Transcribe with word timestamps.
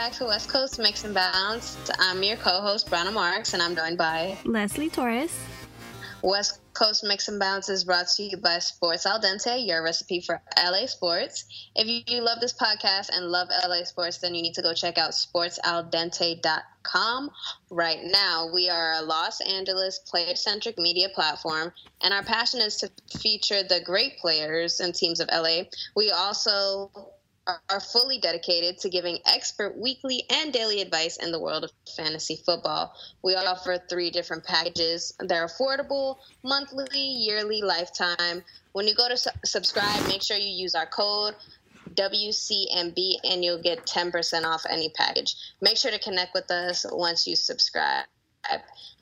back 0.00 0.12
to 0.12 0.24
West 0.24 0.48
Coast 0.48 0.78
Mix 0.78 1.04
and 1.04 1.12
Bounce. 1.12 1.76
I'm 1.98 2.22
your 2.22 2.38
co-host, 2.38 2.88
Brana 2.88 3.12
Marks, 3.12 3.52
and 3.52 3.62
I'm 3.62 3.76
joined 3.76 3.98
by 3.98 4.34
Leslie 4.46 4.88
Torres. 4.88 5.38
West 6.22 6.62
Coast 6.72 7.04
Mix 7.04 7.28
and 7.28 7.38
Bounce 7.38 7.68
is 7.68 7.84
brought 7.84 8.06
to 8.16 8.22
you 8.22 8.38
by 8.38 8.60
Sports 8.60 9.04
Al 9.04 9.20
Dente, 9.20 9.66
your 9.66 9.84
recipe 9.84 10.22
for 10.22 10.40
LA 10.56 10.86
sports. 10.86 11.44
If 11.76 11.86
you 12.08 12.22
love 12.22 12.40
this 12.40 12.54
podcast 12.54 13.14
and 13.14 13.26
love 13.26 13.48
LA 13.50 13.84
sports, 13.84 14.16
then 14.16 14.34
you 14.34 14.40
need 14.40 14.54
to 14.54 14.62
go 14.62 14.72
check 14.72 14.96
out 14.96 15.10
sportsaldente.com 15.10 17.30
right 17.70 18.00
now. 18.02 18.48
We 18.54 18.70
are 18.70 18.94
a 18.94 19.02
Los 19.02 19.42
Angeles 19.42 19.98
player 19.98 20.34
centric 20.34 20.78
media 20.78 21.10
platform, 21.14 21.74
and 22.00 22.14
our 22.14 22.22
passion 22.22 22.62
is 22.62 22.78
to 22.78 22.90
feature 23.18 23.62
the 23.64 23.82
great 23.84 24.16
players 24.16 24.80
and 24.80 24.94
teams 24.94 25.20
of 25.20 25.28
LA. 25.30 25.64
We 25.94 26.10
also 26.10 26.90
are 27.46 27.80
fully 27.80 28.18
dedicated 28.18 28.78
to 28.78 28.88
giving 28.88 29.18
expert 29.26 29.76
weekly 29.76 30.24
and 30.30 30.52
daily 30.52 30.80
advice 30.82 31.16
in 31.16 31.32
the 31.32 31.40
world 31.40 31.64
of 31.64 31.70
fantasy 31.96 32.36
football. 32.44 32.94
We 33.22 33.34
offer 33.34 33.78
three 33.88 34.10
different 34.10 34.44
packages. 34.44 35.14
They're 35.18 35.46
affordable, 35.46 36.18
monthly, 36.44 37.00
yearly, 37.00 37.62
lifetime. 37.62 38.42
When 38.72 38.86
you 38.86 38.94
go 38.94 39.08
to 39.08 39.16
su- 39.16 39.30
subscribe, 39.44 40.06
make 40.06 40.22
sure 40.22 40.36
you 40.36 40.48
use 40.48 40.74
our 40.74 40.86
code 40.86 41.34
WCMB 41.94 43.14
and 43.24 43.44
you'll 43.44 43.62
get 43.62 43.86
10% 43.86 44.44
off 44.44 44.64
any 44.68 44.90
package. 44.90 45.34
Make 45.60 45.76
sure 45.76 45.90
to 45.90 45.98
connect 45.98 46.34
with 46.34 46.50
us 46.50 46.86
once 46.90 47.26
you 47.26 47.36
subscribe. 47.36 48.04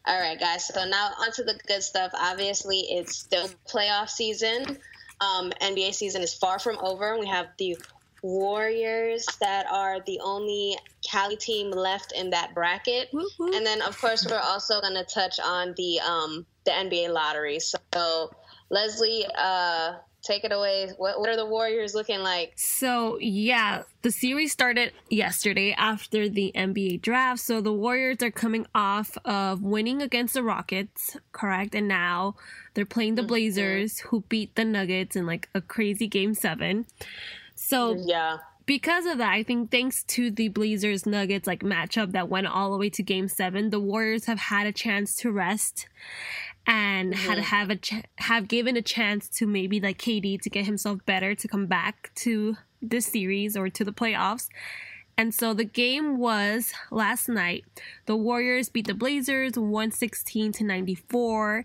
All 0.07 0.19
right, 0.19 0.39
guys. 0.39 0.67
So 0.67 0.85
now 0.87 1.11
onto 1.21 1.45
the 1.45 1.59
good 1.67 1.83
stuff. 1.83 2.13
Obviously, 2.15 2.79
it's 2.79 3.17
still 3.17 3.49
playoff 3.71 4.09
season. 4.09 4.79
Um, 5.21 5.53
NBA 5.61 5.95
season 5.95 6.23
is 6.23 6.33
far 6.33 6.59
from 6.59 6.79
over. 6.79 7.19
We 7.19 7.27
have 7.27 7.49
the 7.59 7.77
Warriors 8.23 9.27
that 9.41 9.67
are 9.71 10.01
the 10.07 10.21
only 10.23 10.77
Cali 11.09 11.37
team 11.37 11.71
left 11.71 12.13
in 12.13 12.31
that 12.31 12.55
bracket. 12.55 13.09
Woo-hoo. 13.13 13.55
And 13.55 13.65
then 13.65 13.83
of 13.83 13.99
course 14.01 14.27
we're 14.27 14.39
also 14.39 14.81
going 14.81 14.95
to 14.95 15.05
touch 15.05 15.39
on 15.41 15.75
the 15.77 16.01
um 16.01 16.47
the 16.65 16.73
NBA 16.73 17.13
lottery. 17.13 17.61
So 17.61 18.31
Leslie 18.71 19.27
uh 19.37 19.95
take 20.23 20.45
it 20.45 20.53
away. 20.53 20.91
What, 20.97 21.19
what 21.19 21.29
are 21.29 21.37
the 21.37 21.47
Warriors 21.47 21.95
looking 21.95 22.21
like? 22.21 22.53
So, 22.57 23.19
yeah, 23.21 23.83
the 24.03 24.11
series 24.11 24.53
started 24.53 24.93
yesterday 25.09 25.75
after 25.77 26.29
the 26.29 26.53
NBA 26.55 27.03
draft. 27.03 27.41
So, 27.41 27.61
the 27.61 27.73
Warriors 27.73 28.23
are 28.23 28.31
coming 28.31 28.67
off 28.75 29.17
of 29.25 29.63
winning 29.63 30.03
against 30.03 30.35
the 30.35 30.43
Rockets, 30.43 31.17
correct? 31.33 31.75
And 31.75 31.89
now 31.89 32.35
they're 32.75 32.85
playing 32.85 33.15
the 33.15 33.23
mm-hmm. 33.23 33.29
Blazers, 33.29 33.95
mm-hmm. 33.95 34.09
who 34.09 34.21
beat 34.29 34.55
the 34.55 34.65
Nuggets 34.65 35.17
in 35.17 35.27
like 35.27 35.49
a 35.55 35.61
crazy 35.61 36.07
game 36.07 36.35
seven. 36.35 36.87
So 37.69 37.97
yeah. 38.03 38.39
Because 38.65 39.07
of 39.07 39.19
that, 39.19 39.33
I 39.33 39.43
think 39.43 39.71
thanks 39.71 40.05
to 40.05 40.31
the 40.31 40.49
Blazers 40.49 41.07
Nuggets 41.07 41.47
like 41.47 41.61
matchup 41.61 42.13
that 42.13 42.29
went 42.29 42.47
all 42.47 42.73
the 42.73 42.79
way 42.79 42.91
to 42.91 43.03
game 43.03 43.29
7, 43.29 43.71
the 43.71 43.81
Warriors 43.81 44.27
have 44.27 44.39
had 44.39 44.67
a 44.67 44.73
chance 44.73 45.17
to 45.17 45.31
rest 45.31 45.87
and 46.67 47.13
mm-hmm. 47.13 47.29
had 47.29 47.39
have 47.39 47.71
a 47.71 47.77
ch- 47.77 48.05
have 48.17 48.49
given 48.49 48.77
a 48.77 48.83
chance 48.83 49.29
to 49.31 49.47
maybe 49.47 49.81
like 49.81 49.99
KD 49.99 50.41
to 50.41 50.51
get 50.51 50.65
himself 50.65 51.05
better 51.05 51.35
to 51.35 51.49
come 51.49 51.67
back 51.67 52.11
to 52.17 52.57
this 52.81 53.07
series 53.07 53.57
or 53.57 53.69
to 53.69 53.85
the 53.85 53.93
playoffs. 53.93 54.49
And 55.19 55.35
so 55.35 55.53
the 55.53 55.65
game 55.65 56.17
was 56.17 56.73
last 56.91 57.29
night. 57.29 57.65
The 58.07 58.17
Warriors 58.17 58.69
beat 58.69 58.87
the 58.87 58.95
Blazers 58.95 59.59
116 59.59 60.53
to 60.53 60.65
94. 60.65 61.65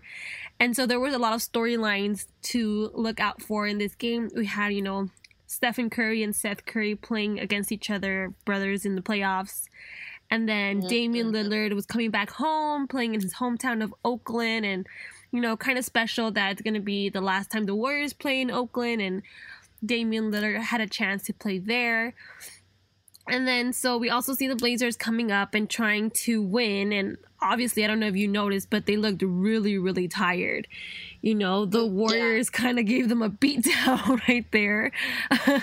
And 0.58 0.74
so 0.74 0.86
there 0.86 1.00
was 1.00 1.14
a 1.14 1.18
lot 1.18 1.34
of 1.34 1.40
storylines 1.40 2.26
to 2.50 2.90
look 2.94 3.20
out 3.20 3.40
for 3.40 3.66
in 3.66 3.78
this 3.78 3.94
game. 3.94 4.28
We 4.34 4.46
had, 4.46 4.72
you 4.72 4.82
know, 4.82 5.10
Stephen 5.46 5.90
Curry 5.90 6.22
and 6.22 6.34
Seth 6.34 6.64
Curry 6.64 6.94
playing 6.94 7.38
against 7.38 7.70
each 7.70 7.90
other, 7.90 8.34
brothers 8.44 8.84
in 8.84 8.94
the 8.94 9.02
playoffs. 9.02 9.64
And 10.30 10.48
then 10.48 10.78
mm-hmm. 10.78 10.88
Damian 10.88 11.32
Lillard 11.32 11.74
was 11.74 11.86
coming 11.86 12.10
back 12.10 12.30
home, 12.30 12.88
playing 12.88 13.14
in 13.14 13.20
his 13.20 13.34
hometown 13.34 13.82
of 13.82 13.94
Oakland, 14.04 14.64
and 14.64 14.86
you 15.32 15.40
know, 15.40 15.56
kind 15.56 15.78
of 15.78 15.84
special 15.84 16.30
that 16.30 16.52
it's 16.52 16.62
going 16.62 16.74
to 16.74 16.80
be 16.80 17.08
the 17.08 17.20
last 17.20 17.50
time 17.50 17.66
the 17.66 17.74
Warriors 17.74 18.12
play 18.12 18.40
in 18.40 18.50
Oakland, 18.50 19.02
and 19.02 19.22
Damian 19.84 20.30
Lillard 20.30 20.60
had 20.60 20.80
a 20.80 20.86
chance 20.86 21.24
to 21.24 21.34
play 21.34 21.58
there. 21.58 22.14
And 23.28 23.48
then, 23.48 23.72
so 23.72 23.96
we 23.96 24.10
also 24.10 24.34
see 24.34 24.46
the 24.46 24.56
Blazers 24.56 24.96
coming 24.96 25.32
up 25.32 25.54
and 25.54 25.68
trying 25.68 26.10
to 26.10 26.42
win. 26.42 26.92
And 26.92 27.16
obviously, 27.40 27.82
I 27.82 27.86
don't 27.86 27.98
know 27.98 28.06
if 28.06 28.16
you 28.16 28.28
noticed, 28.28 28.68
but 28.68 28.86
they 28.86 28.96
looked 28.96 29.22
really, 29.22 29.78
really 29.78 30.08
tired. 30.08 30.68
You 31.24 31.34
know, 31.34 31.64
the 31.64 31.86
Warriors 31.86 32.50
yeah. 32.52 32.60
kind 32.60 32.78
of 32.78 32.84
gave 32.84 33.08
them 33.08 33.22
a 33.22 33.30
beat 33.30 33.64
down 33.64 34.20
right 34.28 34.44
there. 34.50 34.92
yeah. 35.48 35.62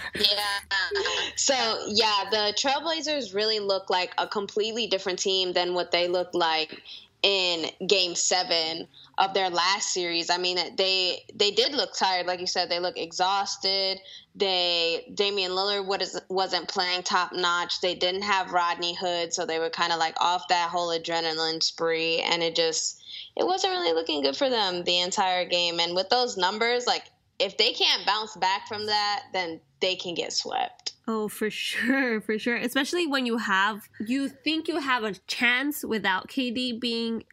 So, 1.36 1.54
yeah, 1.88 2.24
the 2.32 2.56
Trailblazers 2.60 3.36
really 3.36 3.60
look 3.60 3.92
like 3.92 4.12
a 4.18 4.28
completely 4.28 4.88
different 4.88 5.20
team 5.20 5.54
than 5.54 5.76
what 5.76 5.92
they 5.92 6.08
looked 6.08 6.34
like 6.34 6.82
in 7.22 7.70
game 7.86 8.16
seven 8.16 8.88
of 9.20 9.36
their 9.36 9.52
last 9.52 9.94
series. 9.94 10.32
I 10.32 10.40
mean, 10.40 10.58
they 10.78 11.20
they 11.36 11.52
did 11.52 11.76
look 11.76 11.94
tired, 11.96 12.26
like 12.26 12.40
you 12.40 12.48
said. 12.48 12.68
They 12.68 12.80
look 12.80 12.98
exhausted. 12.98 14.00
They 14.34 15.12
Damian 15.14 15.52
Lillard 15.52 15.86
was, 15.86 16.20
wasn't 16.28 16.70
playing 16.70 17.04
top 17.04 17.34
notch. 17.34 17.82
They 17.82 17.94
didn't 17.94 18.24
have 18.24 18.52
Rodney 18.52 18.96
Hood, 18.96 19.32
so 19.32 19.46
they 19.46 19.60
were 19.60 19.70
kind 19.70 19.94
of 19.94 20.00
like 20.00 20.16
off 20.20 20.48
that 20.48 20.70
whole 20.72 20.90
adrenaline 20.90 21.62
spree, 21.62 22.18
and 22.22 22.42
it 22.42 22.56
just 22.56 23.01
it 23.36 23.46
wasn't 23.46 23.72
really 23.72 23.94
looking 23.94 24.22
good 24.22 24.36
for 24.36 24.50
them 24.50 24.84
the 24.84 25.00
entire 25.00 25.46
game. 25.46 25.80
And 25.80 25.96
with 25.96 26.10
those 26.10 26.38
numbers, 26.38 26.86
like 26.86 27.04
if 27.40 27.58
they 27.58 27.74
can't 27.74 28.06
bounce 28.06 28.36
back 28.36 28.68
from 28.68 28.86
that, 28.86 29.24
then 29.34 29.60
they 29.80 29.96
can 29.96 30.14
get 30.14 30.34
swept. 30.34 30.94
Oh, 31.08 31.28
for 31.28 31.50
sure, 31.50 32.22
for 32.22 32.38
sure. 32.38 32.56
Especially 32.56 33.08
when 33.08 33.26
you 33.26 33.38
have 33.38 33.90
you 34.00 34.30
think 34.30 34.68
you 34.68 34.80
have 34.80 35.04
a 35.04 35.14
chance 35.28 35.84
without 35.84 36.28
KD 36.28 36.80
being 36.80 37.24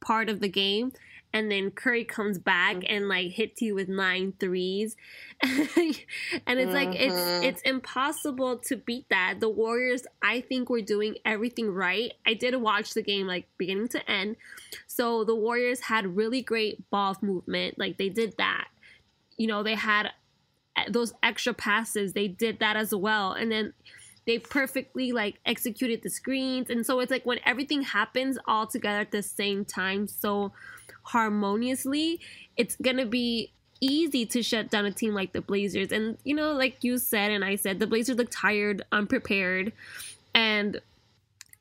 part 0.00 0.28
of 0.28 0.40
the 0.40 0.48
game 0.48 0.92
and 1.32 1.50
then 1.50 1.70
Curry 1.70 2.04
comes 2.04 2.38
back 2.38 2.76
mm-hmm. 2.76 2.94
and 2.94 3.08
like 3.08 3.32
hits 3.32 3.60
you 3.60 3.74
with 3.74 3.88
nine 3.88 4.32
threes. 4.40 4.96
and 5.42 5.54
it's 5.58 5.98
mm-hmm. 6.46 6.72
like 6.72 6.94
it's 6.94 7.14
mm-hmm. 7.14 7.44
it's 7.44 7.62
impossible 7.62 8.58
to 8.58 8.76
beat 8.76 9.08
that. 9.10 9.40
The 9.40 9.48
Warriors, 9.48 10.06
I 10.22 10.40
think 10.40 10.70
were 10.70 10.80
doing 10.80 11.16
everything 11.24 11.70
right. 11.70 12.12
I 12.26 12.34
did 12.34 12.56
watch 12.56 12.94
the 12.94 13.02
game 13.02 13.26
like 13.26 13.46
beginning 13.58 13.88
to 13.88 14.10
end. 14.10 14.36
So 14.86 15.24
the 15.24 15.34
Warriors 15.34 15.80
had 15.80 16.16
really 16.16 16.42
great 16.42 16.88
ball 16.90 17.16
movement. 17.20 17.78
Like 17.78 17.98
they 17.98 18.08
did 18.08 18.34
that. 18.38 18.68
You 19.36 19.46
know, 19.46 19.62
they 19.62 19.74
had 19.74 20.10
eh, 20.76 20.86
those 20.88 21.12
extra 21.22 21.52
passes. 21.52 22.14
They 22.14 22.28
did 22.28 22.58
that 22.60 22.76
as 22.76 22.94
well. 22.94 23.32
And 23.32 23.52
then 23.52 23.74
they 24.26 24.38
perfectly 24.38 25.12
like 25.12 25.40
executed 25.46 26.02
the 26.02 26.10
screens. 26.10 26.68
And 26.70 26.84
so 26.84 27.00
it's 27.00 27.10
like 27.10 27.24
when 27.24 27.38
everything 27.44 27.82
happens 27.82 28.38
all 28.46 28.66
together 28.66 29.00
at 29.00 29.10
the 29.10 29.22
same 29.22 29.64
time. 29.64 30.06
So 30.06 30.52
harmoniously, 31.08 32.20
it's 32.56 32.76
gonna 32.76 33.06
be 33.06 33.52
easy 33.80 34.26
to 34.26 34.42
shut 34.42 34.70
down 34.70 34.84
a 34.84 34.90
team 34.90 35.14
like 35.14 35.32
the 35.32 35.40
Blazers. 35.40 35.92
And 35.92 36.18
you 36.24 36.34
know, 36.34 36.52
like 36.52 36.82
you 36.82 36.98
said 36.98 37.30
and 37.30 37.44
I 37.44 37.56
said, 37.56 37.78
the 37.78 37.86
Blazers 37.86 38.16
look 38.16 38.30
tired, 38.30 38.82
unprepared, 38.92 39.72
and 40.34 40.80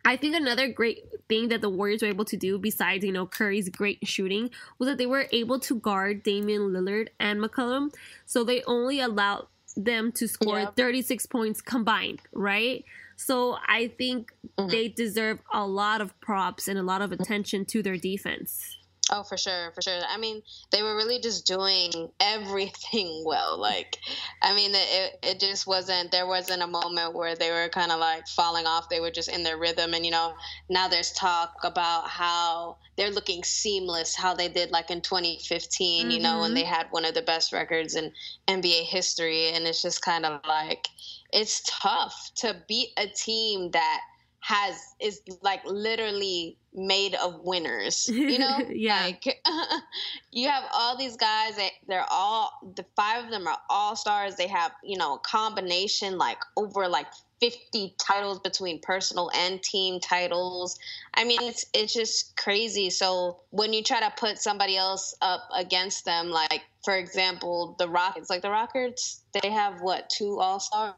I 0.05 0.15
think 0.15 0.35
another 0.35 0.69
great 0.69 1.03
thing 1.27 1.49
that 1.49 1.59
the 1.59 1.69
Warriors 1.69 2.01
were 2.01 2.07
able 2.07 2.25
to 2.25 2.37
do, 2.37 2.57
besides 2.57 3.03
you 3.03 3.11
know 3.11 3.25
Curry's 3.25 3.69
great 3.69 4.07
shooting, 4.07 4.49
was 4.79 4.87
that 4.87 4.97
they 4.97 5.05
were 5.05 5.27
able 5.31 5.59
to 5.59 5.75
guard 5.75 6.23
Damian 6.23 6.73
Lillard 6.73 7.09
and 7.19 7.41
McCollum, 7.41 7.93
so 8.25 8.43
they 8.43 8.63
only 8.63 8.99
allowed 8.99 9.47
them 9.75 10.11
to 10.13 10.27
score 10.27 10.59
yeah. 10.59 10.71
36 10.75 11.25
points 11.27 11.61
combined, 11.61 12.21
right? 12.33 12.83
So 13.15 13.57
I 13.67 13.89
think 13.97 14.31
mm-hmm. 14.57 14.69
they 14.69 14.87
deserve 14.87 15.39
a 15.53 15.65
lot 15.65 16.01
of 16.01 16.19
props 16.21 16.67
and 16.67 16.79
a 16.79 16.83
lot 16.83 17.01
of 17.01 17.11
attention 17.11 17.65
to 17.65 17.83
their 17.83 17.97
defense. 17.97 18.76
Oh, 19.09 19.23
for 19.23 19.37
sure, 19.37 19.71
for 19.73 19.81
sure. 19.81 20.01
I 20.09 20.17
mean, 20.17 20.41
they 20.71 20.83
were 20.83 20.95
really 20.95 21.19
just 21.19 21.47
doing 21.47 22.09
everything 22.19 23.23
well. 23.25 23.57
Like, 23.57 23.97
I 24.41 24.53
mean, 24.53 24.71
it 24.73 25.19
it 25.23 25.39
just 25.39 25.65
wasn't. 25.65 26.11
There 26.11 26.27
wasn't 26.27 26.61
a 26.61 26.67
moment 26.67 27.15
where 27.15 27.35
they 27.35 27.51
were 27.51 27.69
kind 27.69 27.91
of 27.91 27.99
like 27.99 28.27
falling 28.27 28.65
off. 28.65 28.89
They 28.89 28.99
were 28.99 29.11
just 29.11 29.29
in 29.29 29.43
their 29.43 29.57
rhythm. 29.57 29.93
And 29.93 30.05
you 30.05 30.11
know, 30.11 30.33
now 30.69 30.87
there's 30.87 31.11
talk 31.13 31.55
about 31.63 32.09
how 32.09 32.77
they're 32.97 33.11
looking 33.11 33.43
seamless, 33.43 34.15
how 34.15 34.33
they 34.33 34.49
did 34.49 34.71
like 34.71 34.91
in 34.91 35.01
2015. 35.01 36.01
Mm-hmm. 36.01 36.11
You 36.11 36.19
know, 36.19 36.41
when 36.41 36.53
they 36.53 36.63
mm-hmm. 36.63 36.73
had 36.73 36.87
one 36.91 37.05
of 37.05 37.13
the 37.13 37.21
best 37.21 37.53
records 37.53 37.95
in 37.95 38.11
NBA 38.47 38.83
history. 38.83 39.51
And 39.51 39.65
it's 39.65 39.81
just 39.81 40.01
kind 40.01 40.25
of 40.25 40.41
like 40.45 40.89
it's 41.31 41.61
tough 41.65 42.31
to 42.35 42.57
beat 42.67 42.89
a 42.97 43.07
team 43.07 43.71
that 43.71 44.01
has 44.39 44.75
is 44.99 45.21
like 45.41 45.61
literally 45.65 46.57
made 46.73 47.15
of 47.15 47.41
winners 47.43 48.07
you 48.07 48.37
know? 48.39 48.59
Yeah. 48.69 49.05
Like 49.05 49.41
you 50.31 50.47
have 50.47 50.63
all 50.73 50.97
these 50.97 51.17
guys 51.17 51.57
that 51.57 51.71
they're 51.87 52.05
all 52.09 52.51
the 52.75 52.85
five 52.95 53.25
of 53.25 53.31
them 53.31 53.47
are 53.47 53.57
all 53.69 53.95
stars. 53.95 54.35
They 54.35 54.47
have 54.47 54.71
you 54.83 54.97
know 54.97 55.15
a 55.15 55.19
combination 55.19 56.17
like 56.17 56.37
over 56.55 56.87
like 56.87 57.07
50 57.39 57.95
titles 57.99 58.39
between 58.39 58.79
personal 58.79 59.31
and 59.35 59.61
team 59.61 59.99
titles. 59.99 60.77
I 61.13 61.23
mean 61.23 61.39
it's 61.41 61.65
it's 61.73 61.93
just 61.93 62.37
crazy. 62.37 62.89
So 62.89 63.39
when 63.49 63.73
you 63.73 63.83
try 63.83 63.99
to 63.99 64.13
put 64.17 64.37
somebody 64.37 64.77
else 64.77 65.15
up 65.21 65.49
against 65.55 66.05
them 66.05 66.29
like 66.29 66.61
for 66.85 66.95
example 66.95 67.75
the 67.79 67.89
rockets 67.89 68.29
like 68.29 68.41
the 68.41 68.51
rockets 68.51 69.23
they 69.41 69.49
have 69.49 69.81
what 69.81 70.09
two 70.09 70.39
all 70.39 70.59
stars 70.59 70.95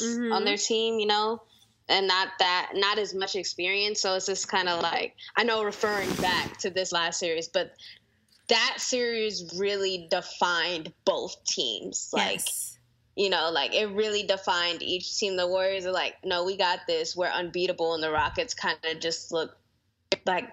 mm-hmm. 0.00 0.32
on 0.32 0.44
their 0.44 0.56
team 0.56 0.98
you 0.98 1.06
know 1.06 1.42
and 1.90 2.06
not 2.06 2.28
that 2.38 2.70
not 2.74 2.98
as 2.98 3.14
much 3.14 3.36
experience. 3.36 4.00
So 4.00 4.14
it's 4.14 4.26
just 4.26 4.48
kind 4.48 4.68
of 4.68 4.80
like 4.80 5.14
I 5.36 5.44
know 5.44 5.64
referring 5.64 6.12
back 6.14 6.56
to 6.58 6.70
this 6.70 6.92
last 6.92 7.18
series, 7.18 7.48
but 7.48 7.72
that 8.48 8.76
series 8.78 9.52
really 9.58 10.06
defined 10.10 10.92
both 11.04 11.44
teams. 11.44 12.10
Like 12.12 12.32
Yes. 12.32 12.78
you 13.16 13.28
know, 13.28 13.50
like 13.52 13.74
it 13.74 13.86
really 13.86 14.22
defined 14.22 14.82
each 14.82 15.18
team. 15.18 15.36
The 15.36 15.46
Warriors 15.46 15.84
are 15.84 15.92
like, 15.92 16.14
no, 16.24 16.44
we 16.44 16.56
got 16.56 16.80
this. 16.86 17.16
We're 17.16 17.26
unbeatable, 17.26 17.94
and 17.94 18.02
the 18.02 18.10
Rockets 18.10 18.54
kind 18.54 18.78
of 18.84 19.00
just 19.00 19.32
look 19.32 19.56
like 20.26 20.48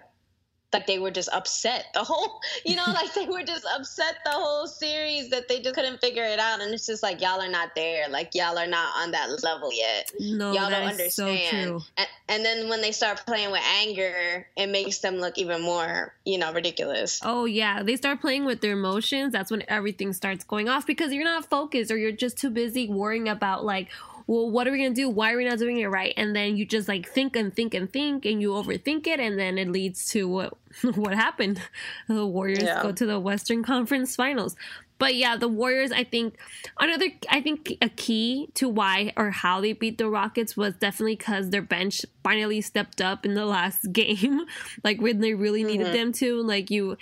like 0.74 0.86
they 0.86 1.00
were 1.00 1.12
just 1.12 1.30
upset 1.32 1.86
the 1.94 2.04
whole 2.04 2.42
you 2.66 2.76
know 2.76 2.84
like 2.88 3.14
they 3.14 3.26
were 3.26 3.44
just 3.44 3.66
upset 3.76 4.16
the 4.26 4.32
whole 4.32 4.68
series 4.68 5.30
that 5.30 5.48
they 5.48 5.62
just 5.62 5.76
couldn't 5.76 6.00
figure 6.02 6.24
it 6.24 6.40
out. 6.40 6.62
And 6.62 6.74
it's 6.74 6.86
just 6.86 7.04
like 7.04 7.22
y'all 7.22 7.42
are 7.42 7.50
not 7.50 7.76
there. 7.76 8.10
Like 8.10 8.36
y'all 8.36 8.58
are 8.58 8.68
not 8.68 9.02
on 9.02 9.12
that 9.12 9.44
level 9.44 9.72
yet. 9.74 10.12
No, 10.20 10.52
y'all 10.52 10.70
don't 10.70 10.84
so 10.84 11.28
understand. 11.28 11.68
true. 11.68 11.82
and, 11.98 12.08
and 12.30 12.46
then 12.46 12.70
when 12.70 12.82
they 12.82 12.92
start 12.92 13.24
playing 13.26 13.52
with 13.52 13.62
anger 13.82 14.48
it 14.56 14.68
makes 14.68 15.00
them 15.00 15.18
look 15.18 15.38
even 15.38 15.62
more 15.62 16.14
you 16.26 16.38
know 16.38 16.52
ridiculous. 16.54 17.22
Oh 17.24 17.46
yeah, 17.46 17.84
they 17.84 17.96
start 17.96 18.22
playing 18.22 18.46
with 18.46 18.62
their 18.62 18.74
emotions. 18.74 19.32
That's 19.32 19.52
when 19.52 19.64
everything 19.68 20.14
starts 20.14 20.44
going 20.44 20.68
off 20.68 20.86
because 20.86 21.14
you're 21.14 21.24
not 21.24 21.46
focused 21.46 21.92
or 21.92 21.98
you're 21.98 22.12
just 22.12 22.38
too 22.38 22.50
busy 22.50 22.88
worrying 22.88 23.30
about 23.30 23.64
like, 23.64 23.90
well, 24.28 24.50
what 24.52 24.68
are 24.68 24.72
we 24.72 24.78
gonna 24.78 24.94
do? 24.94 25.10
Why 25.10 25.32
are 25.34 25.38
we 25.38 25.46
not 25.46 25.58
doing 25.58 25.78
it 25.78 25.86
right? 25.88 26.14
And 26.18 26.36
then 26.36 26.58
you 26.58 26.66
just 26.66 26.88
like 26.88 27.08
think 27.10 27.36
and 27.36 27.54
think 27.54 27.74
and 27.74 27.92
think, 27.92 28.26
and 28.26 28.42
you 28.42 28.52
overthink 28.52 29.08
it, 29.08 29.20
and 29.20 29.40
then 29.40 29.58
it 29.58 29.70
leads 29.70 30.10
to 30.12 30.28
what 30.28 30.54
what 30.96 31.14
happened. 31.14 31.62
The 32.08 32.26
Warriors 32.26 32.64
Yeah. 32.64 32.82
go 32.84 32.92
to 32.92 33.06
the 33.06 33.20
Western 33.20 33.64
Conference 33.64 34.16
Finals. 34.16 34.56
But 35.00 35.14
yeah, 35.16 35.36
the 35.38 35.48
Warriors, 35.48 35.92
I 35.92 36.04
think 36.04 36.38
another, 36.80 37.06
I 37.30 37.40
think 37.40 37.78
a 37.84 37.88
key 37.90 38.50
to 38.56 38.68
why 38.68 39.14
or 39.16 39.30
how 39.30 39.62
they 39.62 39.74
beat 39.74 40.00
the 40.00 40.10
Rockets 40.10 40.58
was 40.58 40.74
definitely 40.74 41.16
because 41.16 41.52
their 41.52 41.62
bench 41.62 42.04
finally 42.24 42.62
stepped 42.62 43.00
up 43.00 43.24
in 43.24 43.36
the 43.36 43.46
last 43.58 43.92
game, 43.94 44.46
like 44.84 45.00
when 45.00 45.20
they 45.20 45.36
really 45.36 45.64
needed 45.64 45.88
Mhm. 45.88 45.94
them 45.94 46.12
to. 46.14 46.42
Like 46.42 46.72
you, 46.72 46.98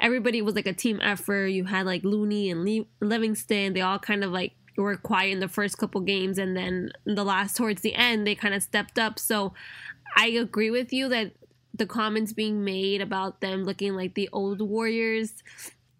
everybody 0.00 0.40
was 0.42 0.54
like 0.54 0.66
a 0.66 0.72
team 0.72 0.98
effort. 1.02 1.48
You 1.48 1.64
had 1.64 1.84
like 1.84 2.04
Looney 2.04 2.50
and 2.50 2.64
Le- 2.64 2.86
Livingston. 3.06 3.74
They 3.74 3.82
all 3.82 3.98
kind 3.98 4.24
of 4.24 4.30
like 4.32 4.52
were 4.76 4.96
quiet 4.96 5.32
in 5.32 5.40
the 5.40 5.48
first 5.48 5.78
couple 5.78 6.00
games, 6.00 6.38
and 6.38 6.56
then 6.56 6.90
the 7.04 7.24
last 7.24 7.56
towards 7.56 7.82
the 7.82 7.94
end, 7.94 8.26
they 8.26 8.34
kind 8.34 8.54
of 8.54 8.62
stepped 8.62 8.98
up. 8.98 9.18
So 9.18 9.54
I 10.16 10.28
agree 10.28 10.70
with 10.70 10.92
you 10.92 11.08
that 11.08 11.32
the 11.74 11.86
comments 11.86 12.32
being 12.32 12.64
made 12.64 13.00
about 13.00 13.40
them 13.40 13.64
looking 13.64 13.94
like 13.94 14.14
the 14.14 14.28
old 14.32 14.60
Warriors 14.60 15.42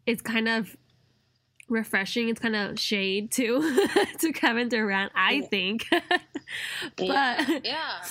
is 0.06 0.22
kind 0.22 0.48
of 0.48 0.76
refreshing. 1.68 2.28
It's 2.28 2.40
kind 2.40 2.56
of 2.56 2.78
shade 2.78 3.30
to 3.32 3.88
to 4.18 4.32
Kevin 4.32 4.68
Durant, 4.68 5.12
I 5.14 5.42
think. 5.42 5.86
but 6.96 7.64
yeah 7.64 8.02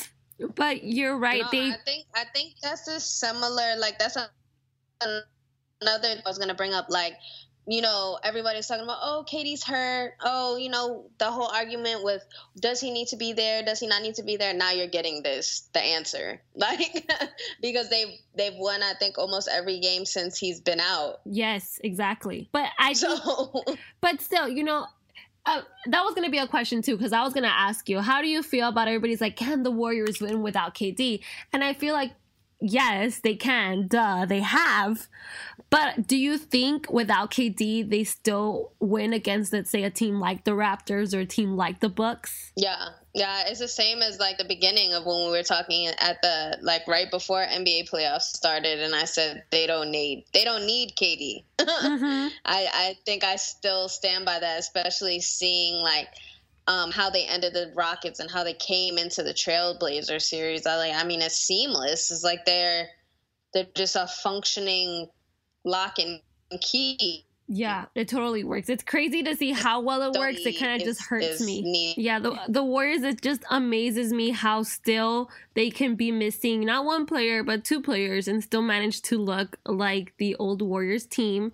but 0.56 0.84
you're 0.84 1.18
right. 1.18 1.42
No, 1.42 1.48
they 1.52 1.72
I 1.72 1.78
think 1.86 2.06
I 2.14 2.24
think 2.34 2.56
that's 2.62 2.88
a 2.88 3.00
similar 3.00 3.78
like 3.78 3.98
that's 3.98 4.18
a, 4.18 4.30
another 5.82 6.22
I 6.26 6.30
was 6.30 6.38
gonna 6.38 6.54
bring 6.54 6.74
up 6.74 6.88
like 6.90 7.14
you 7.68 7.82
know 7.82 8.20
everybody's 8.24 8.68
talking 8.68 8.84
about 8.84 9.00
oh 9.02 9.26
KD's 9.30 9.64
hurt. 9.64 10.14
Oh 10.22 10.58
you 10.58 10.70
know 10.70 11.10
the 11.18 11.32
whole 11.32 11.48
argument 11.48 12.04
with 12.04 12.24
does 12.60 12.80
he 12.80 12.92
need 12.92 13.08
to 13.10 13.18
be 13.18 13.34
there? 13.34 13.64
Does 13.64 13.80
he 13.80 13.88
not 13.88 14.02
need 14.02 14.16
to 14.16 14.24
be 14.24 14.38
there? 14.38 14.54
Now 14.54 14.72
you're 14.72 14.88
getting 14.88 15.24
this 15.24 15.70
the 15.74 15.82
answer. 15.82 16.42
Like 16.58 17.08
because 17.62 17.90
they've 17.90 18.18
they've 18.34 18.56
won 18.56 18.82
I 18.82 18.94
think 18.98 19.18
almost 19.18 19.48
every 19.52 19.80
game 19.80 20.06
since 20.06 20.38
he's 20.38 20.62
been 20.62 20.80
out. 20.80 21.20
Yes, 21.26 21.80
exactly. 21.84 22.50
But 22.52 22.70
I 22.80 22.94
so 22.94 23.64
but 24.02 24.22
still, 24.22 24.48
you 24.48 24.64
know, 24.64 24.88
uh, 25.46 25.62
that 25.88 26.04
was 26.04 26.16
going 26.16 26.26
to 26.26 26.32
be 26.32 26.40
a 26.40 26.48
question 26.48 26.82
too, 26.82 26.98
because 26.98 27.14
I 27.14 27.24
was 27.24 27.34
going 27.34 27.44
to 27.44 27.50
ask 27.50 27.88
you, 27.88 28.00
how 28.00 28.22
do 28.22 28.28
you 28.28 28.42
feel 28.42 28.68
about 28.68 28.88
everybody's 28.88 29.22
like, 29.22 29.36
can 29.36 29.64
the 29.64 29.72
Warriors 29.72 30.20
win 30.20 30.42
without 30.42 30.74
KD? 30.74 31.22
And 31.54 31.64
I 31.64 31.74
feel 31.74 31.94
like, 31.94 32.14
yes, 32.62 33.20
they 33.20 33.36
can. 33.36 33.88
Duh, 33.88 34.26
they 34.26 34.42
have. 34.42 35.08
But 35.70 36.08
do 36.08 36.16
you 36.16 36.38
think 36.38 36.90
without 36.92 37.32
KD, 37.32 37.90
they 37.90 38.04
still 38.04 38.72
win 38.80 39.14
against, 39.14 39.52
let's 39.52 39.70
say, 39.70 39.84
a 39.84 39.90
team 39.90 40.20
like 40.20 40.44
the 40.44 40.52
Raptors 40.52 41.14
or 41.14 41.22
a 41.22 41.26
team 41.26 41.56
like 41.58 41.80
the 41.80 41.90
Bucks? 41.90 42.52
Yeah, 42.56 42.90
yeah, 43.14 43.44
it's 43.48 43.60
the 43.60 43.68
same 43.68 44.02
as 44.02 44.20
like 44.20 44.38
the 44.38 44.46
beginning 44.46 44.94
of 44.94 45.06
when 45.06 45.26
we 45.26 45.32
were 45.32 45.44
talking 45.44 45.88
at 45.88 46.22
the 46.22 46.58
like 46.62 46.88
right 46.88 47.10
before 47.10 47.42
NBA 47.44 47.90
playoffs 47.90 48.22
started, 48.24 48.80
and 48.80 48.96
I 48.96 49.06
said 49.06 49.44
they 49.52 49.68
don't 49.68 49.90
need 49.92 50.26
they 50.34 50.44
don't 50.44 50.66
need 50.66 50.96
KD. 50.96 51.44
Mhm. 51.60 52.30
I 52.46 52.68
I 52.74 52.98
think 53.06 53.24
I 53.24 53.38
still 53.38 53.90
stand 53.90 54.26
by 54.26 54.40
that, 54.40 54.60
especially 54.60 55.20
seeing 55.22 55.82
like 55.82 56.10
um, 56.68 56.92
how 56.92 57.10
they 57.10 57.26
ended 57.26 57.54
the 57.54 57.72
Rockets 57.76 58.20
and 58.20 58.30
how 58.30 58.44
they 58.44 58.54
came 58.54 58.98
into 58.98 59.24
the 59.24 59.34
Trailblazer 59.34 60.22
series. 60.22 60.66
I 60.66 60.78
like, 60.78 60.96
I 60.96 61.04
mean, 61.06 61.22
it's 61.22 61.38
seamless. 61.38 62.12
It's 62.12 62.24
like 62.24 62.46
they're 62.46 62.88
they're 63.54 63.68
just 63.76 63.96
a 63.96 64.08
functioning 64.08 65.08
lock 65.64 66.00
and 66.00 66.20
key. 66.62 67.26
Yeah, 67.48 67.86
it 67.94 68.08
totally 68.08 68.44
works. 68.44 68.70
It's 68.70 68.84
crazy 68.84 69.22
to 69.22 69.36
see 69.36 69.52
how 69.52 69.80
well 69.80 70.02
it 70.02 70.18
works. 70.18 70.40
It 70.44 70.58
kind 70.58 70.82
of 70.82 70.88
just 70.88 71.04
hurts 71.04 71.46
me. 71.46 71.62
neat. 71.62 71.98
Yeah, 71.98 72.18
the 72.18 72.40
the 72.50 72.64
Warriors 72.64 73.04
it 73.04 73.22
just 73.22 73.44
amazes 73.52 74.12
me 74.12 74.32
how 74.32 74.64
still 74.64 75.30
they 75.54 75.70
can 75.70 75.94
be 75.94 76.12
missing 76.12 76.66
not 76.66 76.86
one 76.86 77.06
player 77.06 77.44
but 77.44 77.64
two 77.64 77.84
players 77.84 78.28
and 78.28 78.44
still 78.44 78.64
manage 78.64 79.04
to 79.04 79.20
look 79.20 79.58
like 79.68 80.14
the 80.18 80.36
old 80.38 80.64
Warriors 80.64 81.06
team 81.06 81.52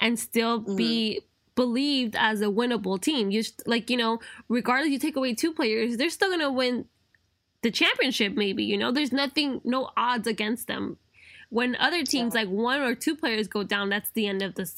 and 0.00 0.18
still 0.18 0.60
be 0.60 1.20
believed 1.56 2.16
as 2.18 2.40
a 2.40 2.46
winnable 2.46 3.00
team. 3.00 3.30
You 3.30 3.42
just, 3.42 3.66
like 3.66 3.90
you 3.90 3.96
know, 3.96 4.20
regardless 4.48 4.90
you 4.90 4.98
take 4.98 5.16
away 5.16 5.34
two 5.34 5.52
players, 5.52 5.96
they're 5.96 6.10
still 6.10 6.30
gonna 6.30 6.50
win 6.52 6.86
the 7.62 7.70
championship. 7.70 8.34
Maybe 8.34 8.64
you 8.64 8.76
know, 8.76 8.90
there's 8.92 9.12
nothing, 9.12 9.60
no 9.64 9.90
odds 9.96 10.26
against 10.26 10.66
them. 10.66 10.98
When 11.50 11.76
other 11.76 12.02
teams 12.02 12.34
Yeah. 12.34 12.40
like 12.42 12.48
one 12.50 12.80
or 12.80 12.94
two 12.94 13.14
players 13.16 13.46
go 13.48 13.62
down, 13.62 13.88
that's 13.88 14.10
the 14.10 14.26
end 14.26 14.42
of 14.42 14.54
the 14.56 14.70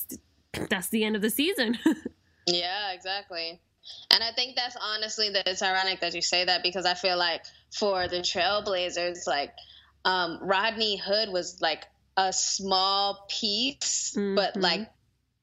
that's 0.70 0.88
the 0.88 1.04
end 1.04 1.16
of 1.16 1.22
the 1.22 1.30
season. 1.30 1.78
Yeah, 2.48 2.92
exactly. 2.92 3.60
And 4.12 4.22
I 4.22 4.30
think 4.30 4.54
that's 4.54 4.76
honestly 4.80 5.30
that 5.30 5.48
it's 5.48 5.62
ironic 5.62 6.00
that 6.00 6.14
you 6.14 6.22
say 6.22 6.44
that 6.44 6.62
because 6.62 6.86
I 6.86 6.94
feel 6.94 7.16
like 7.18 7.44
for 7.76 8.06
the 8.06 8.18
Trailblazers, 8.18 9.26
like 9.26 9.50
um, 10.04 10.38
Rodney 10.40 10.96
Hood 10.96 11.30
was 11.30 11.60
like 11.60 11.86
a 12.16 12.32
small 12.32 13.26
piece, 13.28 14.12
but 14.14 14.54
Mhm. 14.54 14.62
like 14.62 14.90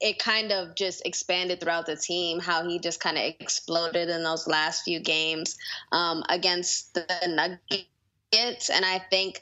it 0.04 0.20
kind 0.20 0.52
of 0.52 0.76
just 0.76 1.02
expanded 1.06 1.62
throughout 1.62 1.86
the 1.86 1.96
team. 1.96 2.40
How 2.40 2.68
he 2.68 2.78
just 2.78 3.00
kind 3.00 3.18
of 3.18 3.24
exploded 3.40 4.10
in 4.10 4.22
those 4.22 4.46
last 4.48 4.84
few 4.84 5.00
games 5.00 5.58
um, 5.94 6.24
against 6.30 6.94
the 6.94 7.06
Nuggets, 7.28 8.70
and 8.70 8.86
I 8.86 9.00
think 9.00 9.42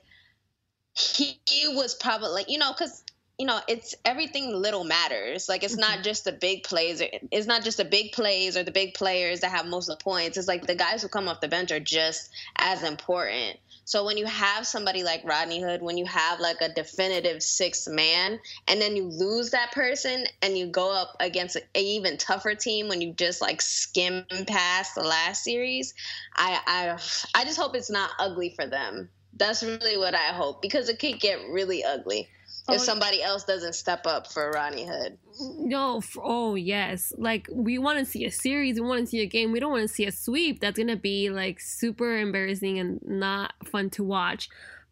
he, 0.94 1.40
he 1.50 1.68
was 1.70 1.96
probably 1.96 2.46
you 2.48 2.60
know 2.60 2.72
because 2.72 3.04
you 3.40 3.48
know 3.48 3.60
it's 3.68 3.96
everything 4.06 4.54
little 4.54 4.84
matters. 4.84 5.50
Like 5.50 5.64
it's 5.64 5.78
not 5.78 6.04
just 6.04 6.26
the 6.26 6.32
big 6.32 6.64
plays. 6.64 7.02
Or- 7.02 7.08
it's 7.32 7.48
not 7.48 7.64
just 7.64 7.78
the 7.78 7.86
big 7.86 8.12
plays 8.12 8.56
or 8.56 8.62
the 8.62 8.72
big 8.72 8.94
players 8.94 9.40
that 9.40 9.50
have 9.50 9.66
most 9.66 9.90
of 9.90 9.98
the 9.98 10.04
points. 10.04 10.38
It's 10.38 10.48
like 10.48 10.68
the 10.68 10.76
guys 10.76 11.02
who 11.02 11.08
come 11.08 11.28
off 11.28 11.42
the 11.42 11.48
bench 11.48 11.72
are 11.72 11.80
just 11.80 12.30
as 12.58 12.84
important 12.84 13.58
so 13.86 14.06
when 14.06 14.18
you 14.18 14.26
have 14.26 14.66
somebody 14.66 15.04
like 15.04 15.22
rodney 15.24 15.62
hood 15.62 15.82
when 15.82 15.98
you 15.98 16.06
have 16.06 16.40
like 16.40 16.62
a 16.62 16.74
definitive 16.74 17.42
sixth 17.42 17.88
man 17.90 18.40
and 18.68 18.82
then 18.82 18.96
you 18.96 19.04
lose 19.04 19.52
that 19.52 19.72
person 19.72 20.26
and 20.42 20.58
you 20.58 20.68
go 20.68 20.92
up 20.92 21.16
against 21.20 21.56
an 21.56 21.64
even 21.76 22.18
tougher 22.18 22.56
team 22.56 22.88
when 22.88 23.02
you 23.02 23.14
just 23.14 23.42
like 23.42 23.62
skim 23.62 24.26
past 24.48 24.96
the 24.96 25.04
last 25.04 25.44
series 25.44 25.94
i 26.36 26.60
i 26.68 27.40
i 27.40 27.44
just 27.44 27.60
hope 27.60 27.76
it's 27.76 27.92
not 27.92 28.12
ugly 28.20 28.54
for 28.56 28.66
them. 28.66 29.10
That's 29.38 29.64
really 29.64 29.98
what 29.98 30.14
i 30.14 30.34
hope 30.34 30.62
because 30.62 30.90
it 30.90 31.00
could 31.00 31.20
get 31.20 31.40
really 31.50 31.84
ugly 31.84 32.28
Oh, 32.68 32.76
if 32.76 32.82
somebody 32.82 33.24
else 33.24 33.44
doesn't 33.44 33.74
step 33.74 34.06
up 34.06 34.32
for 34.32 34.52
Ronnie 34.52 34.86
Hood. 34.86 35.18
No, 35.58 35.98
f- 35.98 36.18
oh 36.22 36.56
yes. 36.56 37.12
Like 37.18 37.48
we 37.52 37.78
want 37.78 38.00
to 38.00 38.06
see 38.06 38.26
a 38.26 38.32
series, 38.32 38.80
we 38.80 38.88
want 38.88 39.02
to 39.02 39.08
see 39.08 39.22
a 39.22 39.26
game. 39.26 39.52
We 39.52 39.60
don't 39.60 39.72
want 39.72 39.88
to 39.88 39.94
see 39.94 40.06
a 40.06 40.12
sweep. 40.12 40.60
That's 40.60 40.78
gonna 40.78 40.96
be 40.96 41.30
like 41.30 41.60
super 41.60 42.18
embarrassing 42.18 42.80
and 42.80 43.00
not 43.04 43.54
fun 43.66 43.90
to 43.92 44.04
watch. 44.04 44.50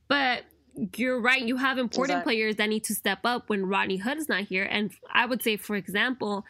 But 0.08 0.44
you're 0.96 1.20
right. 1.20 1.42
You 1.42 1.58
have 1.58 1.78
important 1.78 2.18
Exactly. 2.18 2.36
players 2.36 2.56
that 2.58 2.70
need 2.70 2.84
to 2.86 2.96
step 2.96 3.20
up 3.24 3.50
when 3.50 3.66
Rodney 3.66 3.98
Hood 3.98 4.18
is 4.18 4.30
not 4.30 4.44
here. 4.44 4.64
And 4.64 4.92
I 5.12 5.26
would 5.26 5.42
say, 5.42 5.58
for 5.58 5.76
example, 5.76 6.46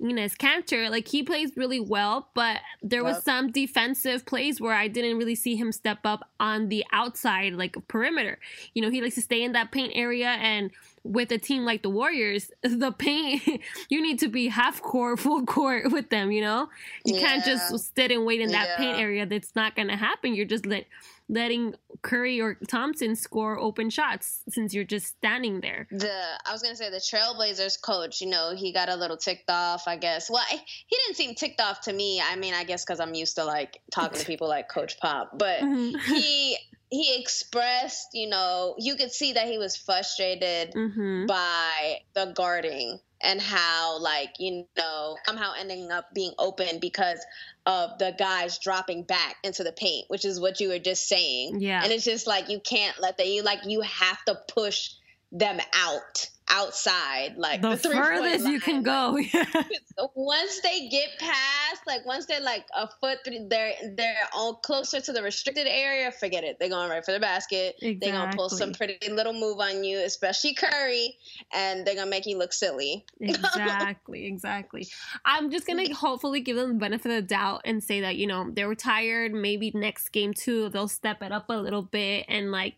Enes 0.00 0.36
Kanter, 0.36 0.90
like 0.90 1.08
he 1.08 1.22
plays 1.22 1.56
really 1.56 1.80
well, 1.80 2.28
but 2.34 2.60
there 2.82 3.04
was 3.04 3.22
some 3.22 3.50
defensive 3.50 4.26
plays 4.26 4.60
where 4.60 4.74
I 4.74 4.88
didn't 4.88 5.18
really 5.18 5.34
see 5.34 5.56
him 5.56 5.72
step 5.72 5.98
up 6.04 6.28
on 6.40 6.68
the 6.68 6.84
outside, 6.92 7.54
like 7.54 7.76
perimeter. 7.88 8.38
You 8.74 8.82
know, 8.82 8.90
he 8.90 9.00
likes 9.00 9.14
to 9.16 9.22
stay 9.22 9.42
in 9.42 9.52
that 9.52 9.70
paint 9.70 9.92
area 9.94 10.28
and 10.28 10.70
with 11.04 11.30
a 11.32 11.38
team 11.38 11.64
like 11.64 11.82
the 11.82 11.90
Warriors, 11.90 12.50
the 12.62 12.90
paint 12.92 13.42
you 13.88 14.02
need 14.02 14.18
to 14.20 14.28
be 14.28 14.48
half 14.48 14.80
court, 14.82 15.20
full 15.20 15.44
court 15.44 15.90
with 15.92 16.10
them. 16.10 16.32
You 16.32 16.40
know, 16.40 16.68
you 17.04 17.18
can't 17.20 17.44
just 17.44 17.94
sit 17.94 18.10
and 18.10 18.24
wait 18.24 18.40
in 18.40 18.50
that 18.52 18.76
paint 18.76 18.98
area. 18.98 19.26
That's 19.26 19.54
not 19.54 19.76
gonna 19.76 19.96
happen. 19.96 20.34
You're 20.34 20.46
just 20.46 20.66
let 20.66 20.86
letting 21.28 21.74
Curry 22.02 22.40
or 22.40 22.58
Thompson 22.68 23.16
score 23.16 23.58
open 23.58 23.88
shots 23.90 24.42
since 24.48 24.74
you're 24.74 24.84
just 24.84 25.06
standing 25.06 25.60
there. 25.60 25.86
The 25.90 26.12
I 26.46 26.52
was 26.52 26.62
gonna 26.62 26.76
say 26.76 26.90
the 26.90 26.96
Trailblazers 26.98 27.80
coach, 27.80 28.20
you 28.20 28.28
know, 28.28 28.54
he 28.54 28.72
got 28.72 28.88
a 28.88 28.96
little 28.96 29.16
ticked 29.16 29.50
off, 29.50 29.84
I 29.88 29.96
guess. 29.96 30.28
Well, 30.30 30.44
he 30.50 30.96
didn't 31.06 31.16
seem 31.16 31.34
ticked 31.34 31.60
off 31.60 31.80
to 31.82 31.92
me. 31.92 32.20
I 32.20 32.36
mean, 32.36 32.52
I 32.54 32.64
guess 32.64 32.84
because 32.84 33.00
I'm 33.00 33.14
used 33.14 33.36
to 33.36 33.44
like 33.44 33.80
talking 33.92 34.18
to 34.20 34.26
people 34.26 34.48
like 34.48 34.68
Coach 34.68 34.98
Pop, 35.00 35.30
but 35.38 35.60
Mhm. 35.62 35.98
he 36.04 36.58
he 36.90 37.18
expressed, 37.18 38.08
you 38.12 38.28
know, 38.28 38.74
you 38.78 38.94
could 38.94 39.10
see 39.10 39.32
that 39.32 39.46
he 39.48 39.58
was 39.58 39.76
frustrated 39.76 40.72
Mhm. 40.74 41.26
by 41.26 42.00
the 42.14 42.26
guarding 42.36 43.00
and 43.20 43.40
how 43.40 43.98
like 44.00 44.34
you 44.38 44.66
know 44.76 45.16
somehow 45.26 45.54
ending 45.58 45.90
up 45.90 46.12
being 46.14 46.32
open 46.38 46.78
because 46.80 47.18
of 47.66 47.98
the 47.98 48.14
guys 48.18 48.58
dropping 48.58 49.04
back 49.04 49.36
into 49.42 49.64
the 49.64 49.72
paint 49.72 50.04
which 50.08 50.24
is 50.24 50.40
what 50.40 50.60
you 50.60 50.68
were 50.68 50.78
just 50.78 51.08
saying 51.08 51.60
Yeah. 51.60 51.82
and 51.82 51.92
it's 51.92 52.04
just 52.04 52.26
like 52.26 52.48
you 52.48 52.60
can't 52.60 53.00
let 53.00 53.16
that 53.18 53.28
you 53.28 53.42
like 53.42 53.60
you 53.64 53.80
have 53.80 54.22
to 54.26 54.36
push 54.48 54.90
them 55.32 55.58
out 55.74 56.28
outside 56.48 57.36
like 57.36 57.62
the 57.62 57.70
the, 57.70 57.90
furthest 57.90 58.46
you 58.46 58.60
can 58.60 58.82
go. 58.82 59.18
Once 60.14 60.60
they 60.60 60.88
get 60.88 61.08
past 61.18 61.82
like 61.86 62.04
once 62.06 62.26
they're 62.26 62.40
like 62.40 62.64
a 62.74 62.88
foot 63.00 63.18
through 63.24 63.46
they're 63.48 63.72
they're 63.96 64.16
all 64.34 64.54
closer 64.54 65.00
to 65.00 65.12
the 65.12 65.22
restricted 65.22 65.66
area 65.66 66.10
forget 66.10 66.44
it 66.44 66.56
they're 66.58 66.68
going 66.68 66.88
right 66.88 67.04
for 67.04 67.12
the 67.12 67.20
basket 67.20 67.76
they're 67.80 68.12
gonna 68.12 68.32
pull 68.34 68.48
some 68.48 68.72
pretty 68.72 68.98
little 69.10 69.32
move 69.32 69.60
on 69.60 69.84
you 69.84 69.98
especially 69.98 70.54
curry 70.54 71.14
and 71.52 71.86
they're 71.86 71.94
gonna 71.94 72.10
make 72.10 72.26
you 72.26 72.38
look 72.38 72.52
silly 72.52 73.04
exactly, 73.20 74.26
exactly. 74.26 74.88
I'm 75.24 75.50
just 75.50 75.66
gonna 75.66 75.92
hopefully 75.94 76.40
give 76.40 76.56
them 76.56 76.68
the 76.68 76.78
benefit 76.78 77.10
of 77.10 77.16
the 77.16 77.22
doubt 77.22 77.62
and 77.64 77.82
say 77.82 78.00
that 78.00 78.16
you 78.16 78.26
know 78.26 78.50
they 78.50 78.64
were 78.64 78.74
tired. 78.74 79.32
Maybe 79.32 79.70
next 79.74 80.10
game 80.10 80.32
too, 80.34 80.68
they'll 80.68 80.88
step 80.88 81.22
it 81.22 81.32
up 81.32 81.48
a 81.48 81.54
little 81.54 81.82
bit 81.82 82.26
and 82.28 82.50
like 82.50 82.76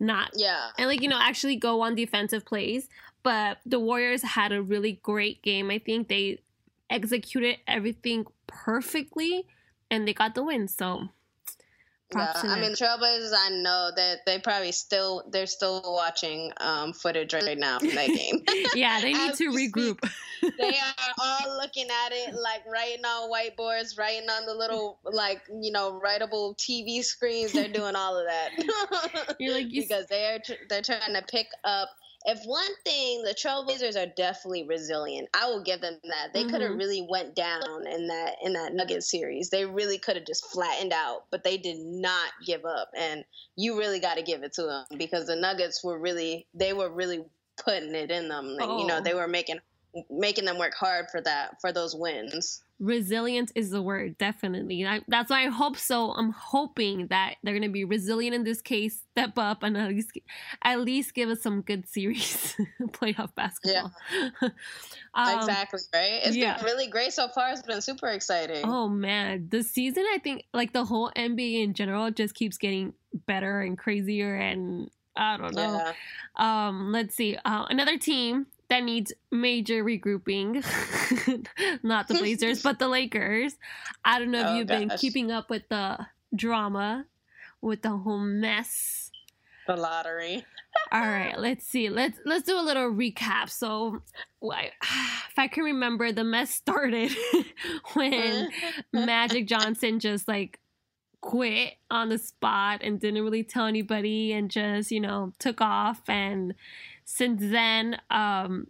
not 0.00 0.30
yeah 0.34 0.70
and 0.76 0.88
like 0.88 1.02
you 1.02 1.08
know 1.08 1.18
actually 1.20 1.56
go 1.56 1.82
on 1.82 1.94
defensive 1.94 2.44
plays. 2.44 2.88
But 3.22 3.58
the 3.64 3.80
Warriors 3.80 4.22
had 4.22 4.52
a 4.52 4.62
really 4.62 5.00
great 5.02 5.40
game. 5.40 5.70
I 5.70 5.78
think 5.78 6.08
they 6.08 6.40
executed 6.90 7.56
everything 7.66 8.26
perfectly 8.46 9.46
and 9.90 10.06
they 10.06 10.12
got 10.12 10.34
the 10.34 10.42
win. 10.42 10.68
So 10.68 11.08
props 12.14 12.40
to 12.40 12.48
i 12.48 12.60
mean 12.60 12.70
the 12.70 12.76
trailblazers 12.76 13.32
i 13.36 13.50
know 13.50 13.90
that 13.94 14.18
they 14.26 14.38
probably 14.38 14.72
still 14.72 15.22
they're 15.30 15.46
still 15.46 15.82
watching 15.84 16.52
um 16.58 16.92
footage 16.92 17.34
right 17.34 17.58
now 17.58 17.78
from 17.78 17.94
that 17.94 18.08
game 18.14 18.42
yeah, 18.74 19.00
they 19.00 19.12
need 19.12 19.34
to 19.34 19.50
regroup. 19.50 19.98
they 20.58 20.68
are 20.68 21.14
all 21.18 21.56
looking 21.58 21.86
at 21.86 22.12
it 22.12 22.34
like 22.34 22.62
writing 22.70 23.04
on 23.04 23.30
whiteboards 23.30 23.98
writing 23.98 24.28
on 24.28 24.46
the 24.46 24.54
little 24.54 24.98
like 25.04 25.42
you 25.60 25.70
know 25.70 26.00
writable 26.04 26.56
tv 26.56 27.02
screens 27.02 27.52
they're 27.52 27.68
doing 27.68 27.94
all 27.96 28.16
of 28.16 28.26
that 28.26 29.34
You're 29.38 29.54
like 29.54 29.72
you 29.72 29.82
because 29.82 30.06
they're 30.06 30.38
tr- 30.38 30.64
they're 30.68 30.82
trying 30.82 31.14
to 31.14 31.22
pick 31.22 31.48
up. 31.64 31.88
If 32.26 32.42
one 32.44 32.74
thing, 32.84 33.22
the 33.22 33.34
Trailblazers 33.34 34.00
are 34.00 34.10
definitely 34.16 34.64
resilient. 34.64 35.28
I 35.34 35.46
will 35.46 35.62
give 35.62 35.82
them 35.82 35.98
that. 36.04 36.32
They 36.32 36.44
could 36.44 36.62
have 36.62 36.70
mm-hmm. 36.70 36.78
really 36.78 37.06
went 37.08 37.34
down 37.34 37.86
in 37.86 38.06
that 38.08 38.36
in 38.42 38.54
that 38.54 38.72
Nugget 38.72 39.02
series. 39.02 39.50
They 39.50 39.66
really 39.66 39.98
could 39.98 40.16
have 40.16 40.24
just 40.24 40.46
flattened 40.46 40.92
out, 40.94 41.24
but 41.30 41.44
they 41.44 41.58
did 41.58 41.78
not 41.78 42.30
give 42.46 42.64
up. 42.64 42.90
And 42.96 43.24
you 43.56 43.78
really 43.78 44.00
got 44.00 44.16
to 44.16 44.22
give 44.22 44.42
it 44.42 44.54
to 44.54 44.62
them 44.62 44.84
because 44.96 45.26
the 45.26 45.36
Nuggets 45.36 45.84
were 45.84 45.98
really 45.98 46.46
they 46.54 46.72
were 46.72 46.90
really 46.90 47.24
putting 47.62 47.94
it 47.94 48.10
in 48.10 48.28
them. 48.28 48.56
Like, 48.56 48.68
You 48.68 48.86
know, 48.86 48.98
Oh. 48.98 49.02
they 49.02 49.14
were 49.14 49.28
making 49.28 49.60
making 50.10 50.44
them 50.44 50.58
work 50.58 50.74
hard 50.74 51.06
for 51.10 51.20
that 51.20 51.60
for 51.60 51.72
those 51.72 51.94
wins. 51.94 52.62
Resilient 52.80 53.52
is 53.54 53.70
the 53.70 53.80
word, 53.80 54.18
definitely. 54.18 54.84
I, 54.84 55.00
that's 55.06 55.30
why 55.30 55.46
I 55.46 55.48
hope 55.48 55.76
so. 55.76 56.10
I'm 56.10 56.32
hoping 56.32 57.06
that 57.06 57.36
they're 57.42 57.54
gonna 57.54 57.68
be 57.68 57.84
resilient 57.84 58.34
in 58.34 58.42
this 58.42 58.60
case, 58.60 59.00
step 59.12 59.38
up, 59.38 59.62
and 59.62 59.76
at 59.76 59.90
least 59.90 60.18
at 60.62 60.80
least 60.80 61.14
give 61.14 61.28
us 61.28 61.40
some 61.40 61.62
good 61.62 61.88
series, 61.88 62.56
playoff 62.88 63.34
basketball. 63.34 63.92
Um, 65.16 65.38
exactly, 65.38 65.78
right? 65.94 66.22
It's 66.24 66.36
yeah. 66.36 66.56
been 66.56 66.64
really 66.64 66.88
great 66.88 67.12
so 67.12 67.28
far. 67.28 67.52
It's 67.52 67.62
been 67.62 67.80
super 67.80 68.08
exciting. 68.08 68.64
Oh 68.64 68.88
man, 68.88 69.46
the 69.48 69.62
season 69.62 70.04
I 70.12 70.18
think 70.18 70.44
like 70.52 70.72
the 70.72 70.84
whole 70.84 71.12
NBA 71.16 71.62
in 71.62 71.72
general 71.72 72.10
just 72.10 72.34
keeps 72.34 72.58
getting 72.58 72.94
better 73.26 73.60
and 73.60 73.78
crazier, 73.78 74.34
and 74.34 74.90
I 75.16 75.36
don't 75.36 75.54
know. 75.54 75.76
yeah. 75.76 76.66
Um, 76.66 76.90
let's 76.90 77.14
see. 77.14 77.38
Uh, 77.44 77.66
another 77.70 77.96
team 77.96 78.46
that 78.68 78.82
needs 78.82 79.12
major 79.30 79.84
regrouping, 79.84 80.64
not 81.82 82.08
the 82.08 82.14
Blazers, 82.14 82.62
but 82.62 82.78
the 82.78 82.88
Lakers. 82.88 83.56
I 84.04 84.18
don't 84.18 84.30
know 84.30 84.40
if 84.40 84.46
Oh, 84.46 84.56
you've 84.56 84.66
been 84.66 84.90
keeping 84.98 85.30
up 85.30 85.50
with 85.50 85.68
the 85.68 86.06
drama, 86.34 87.06
with 87.60 87.82
the 87.82 87.90
whole 87.90 88.18
mess. 88.18 89.10
The 89.66 89.76
lottery. 89.76 90.44
All 90.92 91.00
right, 91.00 91.38
let's 91.38 91.66
see. 91.66 91.88
Let's 91.88 92.18
let's 92.24 92.44
do 92.44 92.58
a 92.58 92.60
little 92.62 92.90
recap. 92.90 93.48
So, 93.48 94.02
if 94.42 95.38
I 95.38 95.48
can 95.48 95.64
remember, 95.64 96.10
the 96.12 96.24
mess 96.24 96.50
started 96.54 97.12
when 97.94 98.48
Magic 98.92 99.46
Johnson 99.46 100.00
just 100.00 100.26
like 100.28 100.58
quit 101.20 101.74
on 101.90 102.10
the 102.10 102.18
spot 102.18 102.80
and 102.82 103.00
didn't 103.00 103.22
really 103.22 103.42
tell 103.44 103.64
anybody 103.66 104.32
and 104.32 104.50
just, 104.50 104.90
you 104.90 105.00
know, 105.00 105.32
took 105.38 105.60
off. 105.62 106.02
And 106.08 106.54
since 107.04 107.40
then, 107.40 108.00
um, 108.10 108.66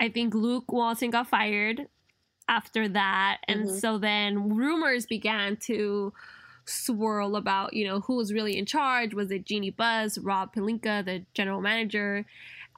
I 0.00 0.08
think 0.08 0.34
Luke 0.34 0.70
Walton 0.72 1.10
got 1.10 1.28
fired 1.28 1.88
after 2.48 2.88
that. 2.88 3.38
And 3.48 3.64
Mhm. 3.66 3.80
so 3.80 3.98
then 3.98 4.50
rumors 4.54 5.06
began 5.06 5.56
to 5.58 6.12
swirl 6.64 7.36
about, 7.36 7.72
you 7.74 7.84
know, 7.86 8.00
who 8.00 8.16
was 8.16 8.32
really 8.32 8.56
in 8.58 8.66
charge. 8.66 9.14
Was 9.14 9.30
it 9.30 9.44
Jeanie 9.44 9.70
Buss, 9.70 10.18
Rob 10.18 10.54
Pelinka, 10.54 11.04
the 11.04 11.24
general 11.32 11.60
manager? 11.60 12.26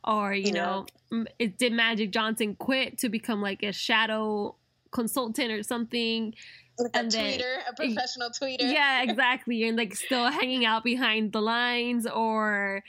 Or, 0.05 0.33
you 0.33 0.53
Yeah. 0.55 0.85
know, 1.11 1.25
it, 1.39 1.59
did 1.59 1.73
Magic 1.73 2.11
Johnson 2.13 2.55
quit 2.55 2.99
to 2.99 3.09
become 3.09 3.43
like 3.43 3.63
a 3.63 3.73
shadow 3.73 4.55
consultant 4.91 5.51
or 5.51 5.63
something? 5.63 6.35
Like 6.79 6.91
a 6.97 7.03
then- 7.09 7.11
tweeter, 7.11 7.69
a 7.69 7.73
professional 7.75 8.31
tweeter. 8.31 8.61
Yeah, 8.61 9.03
exactly. 9.09 9.65
And 9.67 9.77
like 9.77 9.95
still 9.97 10.31
hanging 10.31 10.65
out 10.65 10.85
behind 10.85 11.33
the 11.33 11.43
lines 11.43 12.07
or 12.07 12.85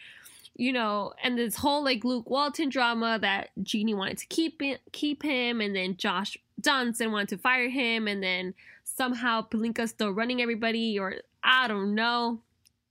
you 0.59 0.73
know, 0.73 1.13
and 1.23 1.37
this 1.37 1.55
whole 1.55 1.85
like 1.85 2.03
Luke 2.03 2.29
Walton 2.29 2.67
drama 2.67 3.17
that 3.21 3.51
Jeanie 3.63 3.93
wanted 3.93 4.17
to 4.17 4.27
keep 4.27 4.61
it, 4.61 4.81
keep 4.91 5.23
him 5.23 5.61
and 5.61 5.73
then 5.73 5.95
Josh 5.95 6.37
Johnson 6.59 7.13
wanted 7.13 7.29
to 7.29 7.37
fire 7.37 7.69
him 7.69 8.09
and 8.09 8.21
then 8.21 8.53
somehow 8.83 9.41
Pelinka's 9.41 9.91
still 9.91 10.11
running 10.11 10.41
everybody 10.41 10.99
or 10.99 11.15
I 11.41 11.69
don't 11.69 11.95
know. 11.95 12.41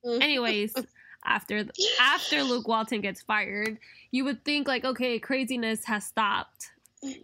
Mhm. 0.02 0.22
Anyways, 0.22 0.72
after 1.26 1.66
after 2.00 2.42
Luke 2.42 2.66
Walton 2.66 3.02
gets 3.02 3.20
fired, 3.20 3.78
you 4.12 4.24
would 4.24 4.46
think 4.46 4.66
like 4.66 4.86
okay, 4.86 5.18
craziness 5.18 5.84
has 5.84 6.04
stopped. 6.04 6.70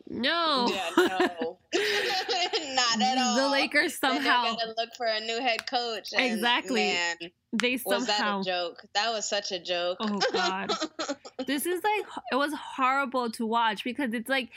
No. 0.08 0.68
Yeah, 0.68 0.90
no. 0.96 1.58
Not 2.74 3.02
at 3.02 3.18
all. 3.18 3.36
The 3.36 3.48
Lakers 3.50 3.98
somehow 3.98 4.44
gonna 4.44 4.74
look 4.76 4.90
for 4.96 5.06
a 5.06 5.20
new 5.20 5.40
head 5.40 5.66
coach. 5.68 6.10
and, 6.16 6.34
Exactly. 6.34 6.86
Man, 6.86 7.16
they 7.52 7.80
was 7.84 8.06
that 8.06 8.40
a 8.40 8.42
joke? 8.44 8.82
That 8.94 9.12
was 9.12 9.28
such 9.28 9.52
a 9.52 9.58
joke. 9.58 9.98
Oh 10.00 10.20
god. 10.32 10.72
this 11.46 11.66
is 11.66 11.82
like 11.82 12.06
it 12.32 12.36
was 12.36 12.52
horrible 12.54 13.30
to 13.32 13.46
watch 13.46 13.84
because 13.84 14.14
it's 14.14 14.28
like 14.28 14.50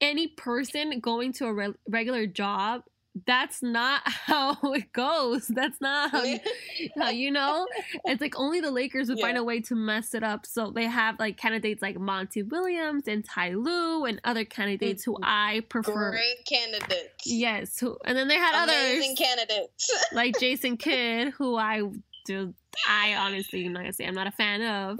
any 0.00 0.28
person 0.28 1.00
going 1.00 1.32
to 1.34 1.46
a 1.46 1.52
re- 1.52 1.74
regular 1.88 2.26
job 2.26 2.82
that's 3.26 3.62
not 3.62 4.02
how 4.04 4.56
it 4.72 4.92
goes. 4.92 5.46
That's 5.46 5.80
not 5.80 6.10
how 6.10 6.22
you, 6.24 6.40
how 6.98 7.10
you 7.10 7.30
know? 7.30 7.66
It's 8.04 8.20
like 8.20 8.38
only 8.38 8.60
the 8.60 8.70
lakers 8.70 9.08
would 9.08 9.20
find 9.20 9.36
a 9.36 9.44
way 9.44 9.60
to 9.62 9.74
mess 9.74 10.14
it 10.14 10.22
up. 10.22 10.46
So 10.46 10.70
they 10.70 10.86
have 10.86 11.18
like 11.18 11.36
candidates 11.36 11.82
like 11.82 11.98
monty 11.98 12.42
williams 12.42 13.06
and 13.06 13.24
ty 13.24 13.50
Lue 13.50 14.04
and 14.04 14.20
other 14.24 14.44
candidates 14.44 15.04
who 15.04 15.14
mm-hmm. 15.14 15.24
i 15.24 15.62
prefer. 15.68 16.10
Great 16.10 16.44
candidates. 16.46 17.26
yes 17.26 17.78
who, 17.78 17.96
and 18.04 18.16
then 18.16 18.28
they 18.28 18.36
had 18.36 18.64
Amazing 18.64 19.10
others. 19.10 19.18
candidates. 19.18 20.04
like 20.12 20.38
jason 20.38 20.76
kidd 20.76 21.32
who 21.32 21.56
i 21.56 21.82
do 22.26 22.54
i 22.88 23.14
honestly 23.14 23.66
i'm 23.66 23.72
not 23.72 23.80
gonna 23.80 23.92
say 23.92 24.06
i'm 24.06 24.14
not 24.14 24.26
a 24.26 24.32
fan 24.32 24.62
of. 24.62 24.98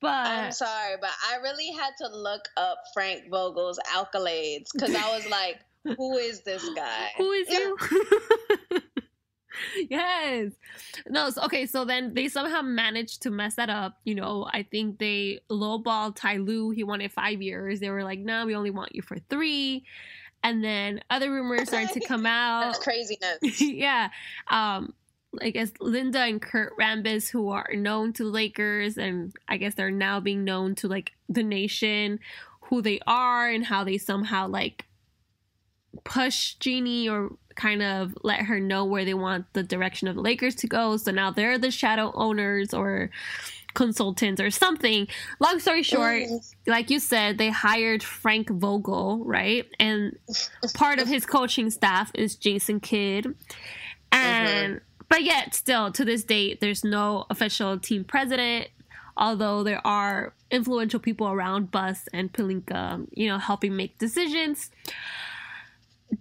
But 0.00 0.26
I'm 0.26 0.52
sorry, 0.52 0.94
but 0.98 1.10
I 1.30 1.42
really 1.42 1.70
had 1.72 1.90
to 1.98 2.08
look 2.08 2.48
up 2.56 2.78
Frank 2.94 3.24
Vogel's 3.30 3.78
accolades 3.94 4.68
because 4.72 4.94
I 4.94 5.14
was 5.14 5.28
like, 5.28 5.60
who 5.84 6.16
is 6.16 6.42
this 6.42 6.68
guy? 6.74 7.10
Who 7.16 7.30
is 7.32 7.48
you? 7.48 7.76
yes. 9.88 10.52
No, 11.08 11.30
so, 11.30 11.42
okay, 11.44 11.66
so 11.66 11.84
then 11.84 12.14
they 12.14 12.28
somehow 12.28 12.62
managed 12.62 13.22
to 13.22 13.30
mess 13.30 13.54
that 13.56 13.70
up. 13.70 13.98
You 14.04 14.14
know, 14.14 14.46
I 14.52 14.62
think 14.62 14.98
they 14.98 15.40
lowballed 15.50 16.16
Ty 16.16 16.38
Lue. 16.38 16.70
He 16.70 16.84
wanted 16.84 17.12
five 17.12 17.42
years. 17.42 17.80
They 17.80 17.90
were 17.90 18.04
like, 18.04 18.18
no, 18.18 18.46
we 18.46 18.54
only 18.54 18.70
want 18.70 18.94
you 18.94 19.02
for 19.02 19.18
three. 19.28 19.84
And 20.42 20.64
then 20.64 21.00
other 21.10 21.30
rumors 21.30 21.68
started 21.68 21.92
to 21.92 22.00
come 22.00 22.26
out. 22.26 22.62
That's 22.64 22.78
craziness. 22.78 23.38
yeah. 23.60 24.10
Um, 24.48 24.94
I 25.40 25.50
guess 25.50 25.70
Linda 25.80 26.20
and 26.20 26.42
Kurt 26.42 26.76
Rambis, 26.76 27.28
who 27.28 27.50
are 27.50 27.68
known 27.74 28.12
to 28.14 28.24
Lakers, 28.24 28.98
and 28.98 29.34
I 29.48 29.58
guess 29.58 29.74
they're 29.74 29.90
now 29.90 30.18
being 30.18 30.44
known 30.44 30.74
to 30.76 30.88
like 30.88 31.12
the 31.28 31.44
nation, 31.44 32.18
who 32.62 32.82
they 32.82 33.00
are 33.06 33.48
and 33.48 33.64
how 33.64 33.84
they 33.84 33.98
somehow 33.98 34.48
like 34.48 34.86
push 36.04 36.54
Jeanie 36.54 37.08
or 37.08 37.32
kind 37.56 37.82
of 37.82 38.16
let 38.22 38.40
her 38.40 38.58
know 38.58 38.84
where 38.84 39.04
they 39.04 39.14
want 39.14 39.46
the 39.52 39.62
direction 39.62 40.08
of 40.08 40.14
the 40.14 40.22
Lakers 40.22 40.54
to 40.56 40.66
go. 40.66 40.96
So 40.96 41.10
now 41.10 41.30
they're 41.30 41.58
the 41.58 41.70
shadow 41.70 42.10
owners 42.14 42.72
or 42.72 43.10
consultants 43.74 44.40
or 44.40 44.50
something. 44.50 45.06
Long 45.38 45.60
story 45.60 45.82
short, 45.82 46.24
like 46.66 46.90
you 46.90 46.98
said, 46.98 47.38
they 47.38 47.50
hired 47.50 48.02
Frank 48.02 48.50
Vogel, 48.50 49.22
right? 49.24 49.66
And 49.78 50.16
part 50.74 50.98
of 50.98 51.08
his 51.08 51.26
coaching 51.26 51.70
staff 51.70 52.10
is 52.14 52.34
Jason 52.34 52.80
Kidd. 52.80 53.34
And 54.12 54.74
mm-hmm. 54.74 55.04
but 55.08 55.22
yet 55.22 55.54
still 55.54 55.92
to 55.92 56.04
this 56.04 56.24
date 56.24 56.60
there's 56.60 56.82
no 56.82 57.26
official 57.30 57.78
team 57.78 58.04
president, 58.04 58.68
although 59.16 59.62
there 59.62 59.86
are 59.86 60.34
influential 60.50 60.98
people 60.98 61.28
around 61.28 61.70
Buss 61.70 62.08
and 62.12 62.32
Pelinka, 62.32 63.06
you 63.12 63.28
know, 63.28 63.38
helping 63.38 63.76
make 63.76 63.98
decisions 63.98 64.70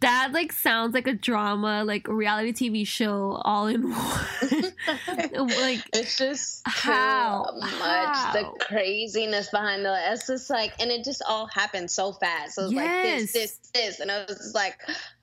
that 0.01 0.31
like 0.33 0.51
sounds 0.51 0.93
like 0.93 1.07
a 1.07 1.13
drama, 1.13 1.83
like 1.83 2.07
reality 2.07 2.69
TV 2.69 2.85
show 2.85 3.41
all 3.43 3.67
in 3.67 3.83
one. 3.91 3.93
like 5.33 5.83
it's 5.93 6.17
just 6.17 6.61
how 6.65 7.45
much 7.59 7.69
how? 7.79 8.33
the 8.33 8.43
craziness 8.59 9.49
behind 9.49 9.83
the 9.83 9.97
it's 10.11 10.27
just 10.27 10.49
like 10.49 10.73
and 10.79 10.91
it 10.91 11.03
just 11.03 11.23
all 11.27 11.47
happened 11.47 11.89
so 11.89 12.13
fast. 12.13 12.55
So 12.55 12.63
it 12.63 12.65
was 12.65 12.73
yes. 12.73 12.85
like 12.85 13.03
this, 13.03 13.33
this, 13.33 13.59
this, 13.73 13.99
and 13.99 14.11
I 14.11 14.25
was 14.25 14.37
just 14.37 14.55
like, 14.55 14.77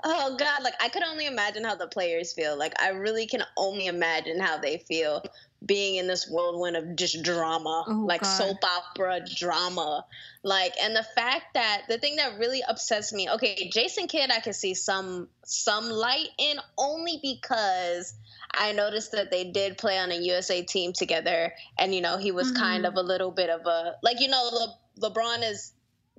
oh 0.05 0.37
god, 0.37 0.63
like 0.63 0.75
I 0.81 0.89
could 0.89 1.05
only 1.05 1.27
imagine 1.27 1.65
how 1.65 1.77
the 1.77 1.87
players 1.87 2.33
feel. 2.33 2.59
Like 2.59 2.75
I 2.81 2.91
really 2.91 3.27
can 3.27 3.43
only 3.57 3.87
imagine 3.87 4.41
how 4.41 4.59
they 4.59 4.79
feel 4.79 5.23
being 5.67 5.97
in 5.97 6.07
this 6.07 6.29
whirlwind 6.29 6.77
of 6.77 6.97
just 6.97 7.23
drama, 7.23 7.85
oh, 7.87 7.93
like 7.93 8.23
God. 8.23 8.37
soap 8.37 8.65
opera 8.65 9.21
drama. 9.37 10.05
Like, 10.43 10.75
and 10.81 10.95
the 10.95 11.07
fact 11.15 11.55
that 11.55 11.83
the 11.89 11.99
thing 11.99 12.17
that 12.17 12.39
really 12.39 12.63
upsets 12.63 13.13
me, 13.13 13.29
okay, 13.31 13.69
Jason 13.73 14.07
Kidd, 14.07 14.31
I 14.31 14.41
can 14.41 14.53
see 14.53 14.75
some 14.75 15.29
some 15.45 15.91
light 15.91 16.29
in 16.39 16.57
only 16.79 17.19
because 17.23 18.15
I 18.55 18.73
noticed 18.73 19.13
that 19.13 19.31
they 19.31 19.45
did 19.45 19.77
play 19.77 19.99
on 19.99 20.11
a 20.11 20.17
USA 20.17 20.63
team 20.63 20.93
together, 20.93 21.53
and 21.79 21.95
you 21.95 22.01
know 22.01 22.17
he 22.17 22.31
was 22.31 22.49
mm-hmm. 22.49 22.63
kind 22.63 22.87
of 22.87 22.95
a 22.95 23.03
little 23.03 23.31
bit 23.31 23.51
of 23.51 23.67
a 23.67 23.97
like 24.03 24.21
you 24.21 24.29
know 24.29 24.49
Le- 24.53 25.11
LeBron 25.11 25.49
is 25.51 25.73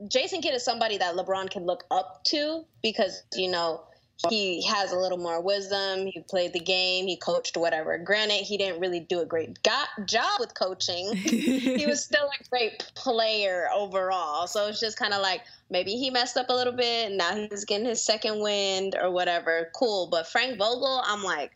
Jason 0.08 0.42
Kidd 0.42 0.54
is 0.54 0.64
somebody 0.64 0.98
that 0.98 1.16
LeBron 1.16 1.50
can 1.50 1.66
look 1.66 1.86
up 1.90 2.24
to 2.26 2.66
because 2.84 3.24
you 3.34 3.50
know 3.50 3.84
Uh, 4.24 4.30
he 4.30 4.66
has 4.66 4.92
a 4.92 4.98
little 4.98 5.18
more 5.18 5.42
wisdom. 5.42 6.08
He 6.08 6.20
played 6.22 6.54
the 6.54 6.60
game. 6.60 7.08
He 7.08 7.18
coached 7.18 7.56
whatever. 7.56 7.98
Granted, 7.98 8.44
he 8.44 8.58
didn't 8.58 8.80
really 8.80 9.00
do 9.00 9.20
a 9.22 9.26
great 9.26 9.62
go- 9.62 10.04
job 10.06 10.40
with 10.40 10.56
coaching. 10.56 11.14
he 11.16 11.86
was 11.86 12.04
still 12.06 12.26
a 12.26 12.50
great 12.50 12.84
player 12.96 13.68
overall. 13.76 14.48
So 14.48 14.68
it's 14.68 14.80
just 14.80 14.98
kind 14.98 15.14
of 15.14 15.22
like 15.22 15.42
maybe 15.70 15.92
he 15.92 16.10
messed 16.10 16.38
up 16.38 16.50
a 16.50 16.54
little 16.54 16.74
bit. 16.74 17.08
And 17.08 17.18
now 17.18 17.36
he's 17.36 17.66
getting 17.66 17.86
his 17.86 18.02
second 18.02 18.42
wind 18.42 18.96
or 19.00 19.12
whatever. 19.12 19.70
Cool. 19.76 20.08
But 20.08 20.28
Frank 20.28 20.58
Vogel, 20.58 21.02
I'm 21.06 21.24
like, 21.24 21.52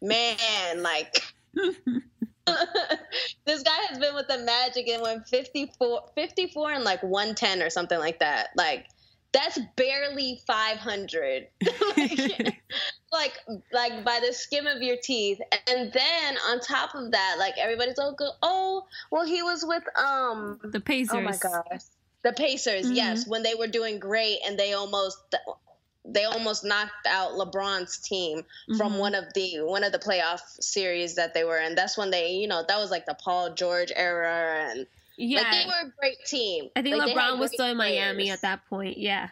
man, 0.00 0.82
like. 0.82 1.22
this 3.44 3.62
guy 3.62 3.78
has 3.88 3.98
been 3.98 4.14
with 4.14 4.28
the 4.28 4.38
Magic 4.38 4.88
and 4.88 5.02
went 5.02 5.26
54, 5.28 6.04
54 6.14 6.72
and 6.72 6.84
like 6.84 7.02
110 7.02 7.62
or 7.62 7.70
something 7.70 7.98
like 7.98 8.20
that. 8.20 8.50
Like, 8.56 8.86
that's 9.36 9.58
barely 9.76 10.40
500 10.46 11.48
like, 11.96 12.62
like 13.12 13.32
like 13.72 14.04
by 14.04 14.18
the 14.26 14.32
skim 14.32 14.66
of 14.66 14.80
your 14.80 14.96
teeth 15.02 15.38
and 15.68 15.92
then 15.92 16.36
on 16.48 16.58
top 16.60 16.94
of 16.94 17.10
that 17.12 17.36
like 17.38 17.54
everybody's 17.58 17.98
all 17.98 18.14
go 18.14 18.30
oh 18.42 18.86
well 19.10 19.26
he 19.26 19.42
was 19.42 19.64
with 19.66 19.84
um 19.98 20.58
the 20.64 20.80
pacers 20.80 21.14
oh 21.14 21.20
my 21.20 21.36
gosh 21.36 21.82
the 22.22 22.32
pacers 22.32 22.86
mm-hmm. 22.86 22.94
yes 22.94 23.26
when 23.28 23.42
they 23.42 23.54
were 23.54 23.66
doing 23.66 23.98
great 23.98 24.38
and 24.46 24.58
they 24.58 24.72
almost 24.72 25.18
they 26.08 26.24
almost 26.24 26.64
knocked 26.64 27.06
out 27.06 27.32
LeBron's 27.32 27.98
team 27.98 28.38
mm-hmm. 28.38 28.76
from 28.76 28.98
one 28.98 29.14
of 29.14 29.24
the 29.34 29.60
one 29.62 29.84
of 29.84 29.92
the 29.92 29.98
playoff 29.98 30.40
series 30.60 31.16
that 31.16 31.34
they 31.34 31.44
were 31.44 31.58
in. 31.58 31.74
That's 31.74 31.98
when 31.98 32.10
they, 32.10 32.32
you 32.32 32.46
know, 32.46 32.64
that 32.66 32.78
was 32.78 32.90
like 32.90 33.06
the 33.06 33.14
Paul 33.14 33.54
George 33.54 33.92
era 33.94 34.68
and 34.70 34.86
yeah, 35.16 35.40
like 35.40 35.50
they 35.50 35.66
were 35.66 35.88
a 35.88 35.92
great 35.98 36.18
team. 36.26 36.68
I 36.76 36.82
think 36.82 36.96
like 36.96 37.14
LeBron 37.14 37.38
was 37.38 37.52
still 37.52 37.66
in 37.66 37.76
Miami 37.76 38.24
players. 38.24 38.30
at 38.30 38.42
that 38.42 38.66
point. 38.68 38.98
Yeah. 38.98 39.28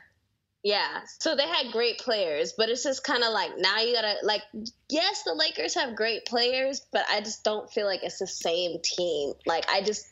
Yeah, 0.62 1.01
so 1.20 1.37
they 1.37 1.47
had 1.47 1.73
great 1.73 1.99
players, 1.99 2.55
but 2.57 2.70
it's 2.70 2.85
just 2.85 3.05
kind 3.05 3.23
of 3.23 3.35
like 3.35 3.51
now 3.59 3.81
you 3.81 3.92
gotta 3.92 4.14
like, 4.23 4.40
yes, 4.88 5.23
the 5.25 5.35
Lakers 5.35 5.75
have 5.75 5.94
great 5.94 6.25
players, 6.25 6.87
but 6.90 7.05
I 7.11 7.20
just 7.20 7.44
don't 7.44 7.70
feel 7.70 7.85
like 7.85 8.03
it's 8.03 8.18
the 8.18 8.27
same 8.27 8.79
team. 8.83 9.35
Like 9.44 9.68
I 9.68 9.83
just 9.83 10.07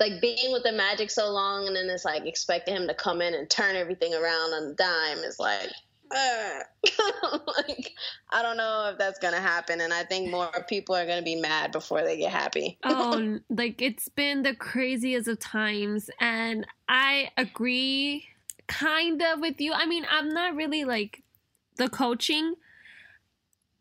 like 0.00 0.20
being 0.22 0.52
with 0.52 0.62
the 0.62 0.72
Magic 0.72 1.10
so 1.10 1.28
long, 1.30 1.66
and 1.66 1.76
then 1.76 1.90
it's 1.90 2.06
like 2.06 2.24
expecting 2.24 2.74
him 2.74 2.88
to 2.88 2.94
come 2.94 3.20
in 3.20 3.34
and 3.34 3.50
turn 3.50 3.76
everything 3.76 4.14
around 4.14 4.54
on 4.54 4.70
a 4.70 4.74
dime 4.74 5.18
is 5.18 5.38
like, 5.38 5.70
like 6.12 7.92
I 8.30 8.42
don't 8.42 8.56
know 8.56 8.90
if 8.92 8.98
that's 8.98 9.18
gonna 9.18 9.40
happen, 9.40 9.80
and 9.80 9.92
I 9.92 10.04
think 10.04 10.30
more 10.30 10.50
people 10.68 10.94
are 10.94 11.06
gonna 11.06 11.22
be 11.22 11.36
mad 11.36 11.72
before 11.72 12.02
they 12.02 12.16
get 12.16 12.32
happy. 12.32 12.78
oh, 12.84 13.38
like 13.50 13.82
it's 13.82 14.08
been 14.08 14.42
the 14.42 14.54
craziest 14.54 15.28
of 15.28 15.38
times, 15.38 16.10
and 16.20 16.66
I 16.88 17.30
agree 17.36 18.28
kind 18.66 19.22
of 19.22 19.40
with 19.40 19.60
you. 19.60 19.72
I 19.72 19.86
mean, 19.86 20.06
I'm 20.10 20.28
not 20.28 20.54
really 20.54 20.84
like 20.84 21.22
the 21.76 21.88
coaching. 21.88 22.54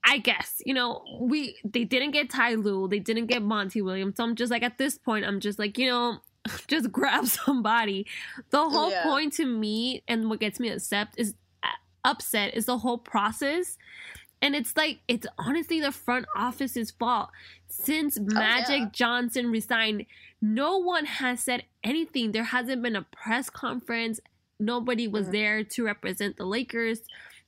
I 0.08 0.20
guess 0.20 0.62
you 0.66 0.74
know 0.74 1.04
we 1.20 1.58
they 1.64 1.84
didn't 1.84 2.12
get 2.12 2.30
Ty 2.30 2.56
Lue, 2.56 2.88
they 2.88 3.00
didn't 3.00 3.26
get 3.28 3.42
Monty 3.42 3.82
Williams. 3.82 4.18
So 4.18 4.24
I'm 4.24 4.36
just 4.36 4.52
like 4.52 4.64
at 4.64 4.78
this 4.78 4.98
point, 4.98 5.26
I'm 5.26 5.40
just 5.40 5.58
like 5.58 5.78
you 5.78 5.88
know 5.90 6.20
just 6.68 6.92
grab 6.92 7.26
somebody. 7.46 8.06
The 8.50 8.70
whole 8.70 8.92
yeah. 8.92 9.04
point 9.04 9.34
to 9.34 9.46
me 9.46 10.04
and 10.08 10.30
what 10.30 10.40
gets 10.40 10.60
me 10.60 10.70
upset 10.70 11.10
is 11.18 11.36
upset 12.06 12.54
is 12.54 12.66
the 12.66 12.78
whole 12.78 12.98
process. 12.98 13.78
And 14.42 14.56
it's 14.56 14.78
like 14.78 15.00
it's 15.08 15.28
honestly 15.38 15.80
the 15.80 15.92
front 15.92 16.26
office's 16.36 16.92
fault. 16.92 17.30
Since 17.68 18.20
Magic 18.20 18.70
oh, 18.70 18.76
yeah. 18.76 18.90
Johnson 18.92 19.52
resigned, 19.52 20.06
no 20.42 20.78
one 20.78 21.06
has 21.06 21.42
said 21.42 21.64
anything. 21.84 22.32
There 22.32 22.44
hasn't 22.44 22.82
been 22.82 22.96
a 22.96 23.02
press 23.02 23.50
conference. 23.50 24.20
Nobody 24.60 25.08
was 25.08 25.24
mm-hmm. 25.24 25.32
there 25.32 25.64
to 25.64 25.86
represent 25.86 26.38
the 26.38 26.46
Lakers 26.46 27.02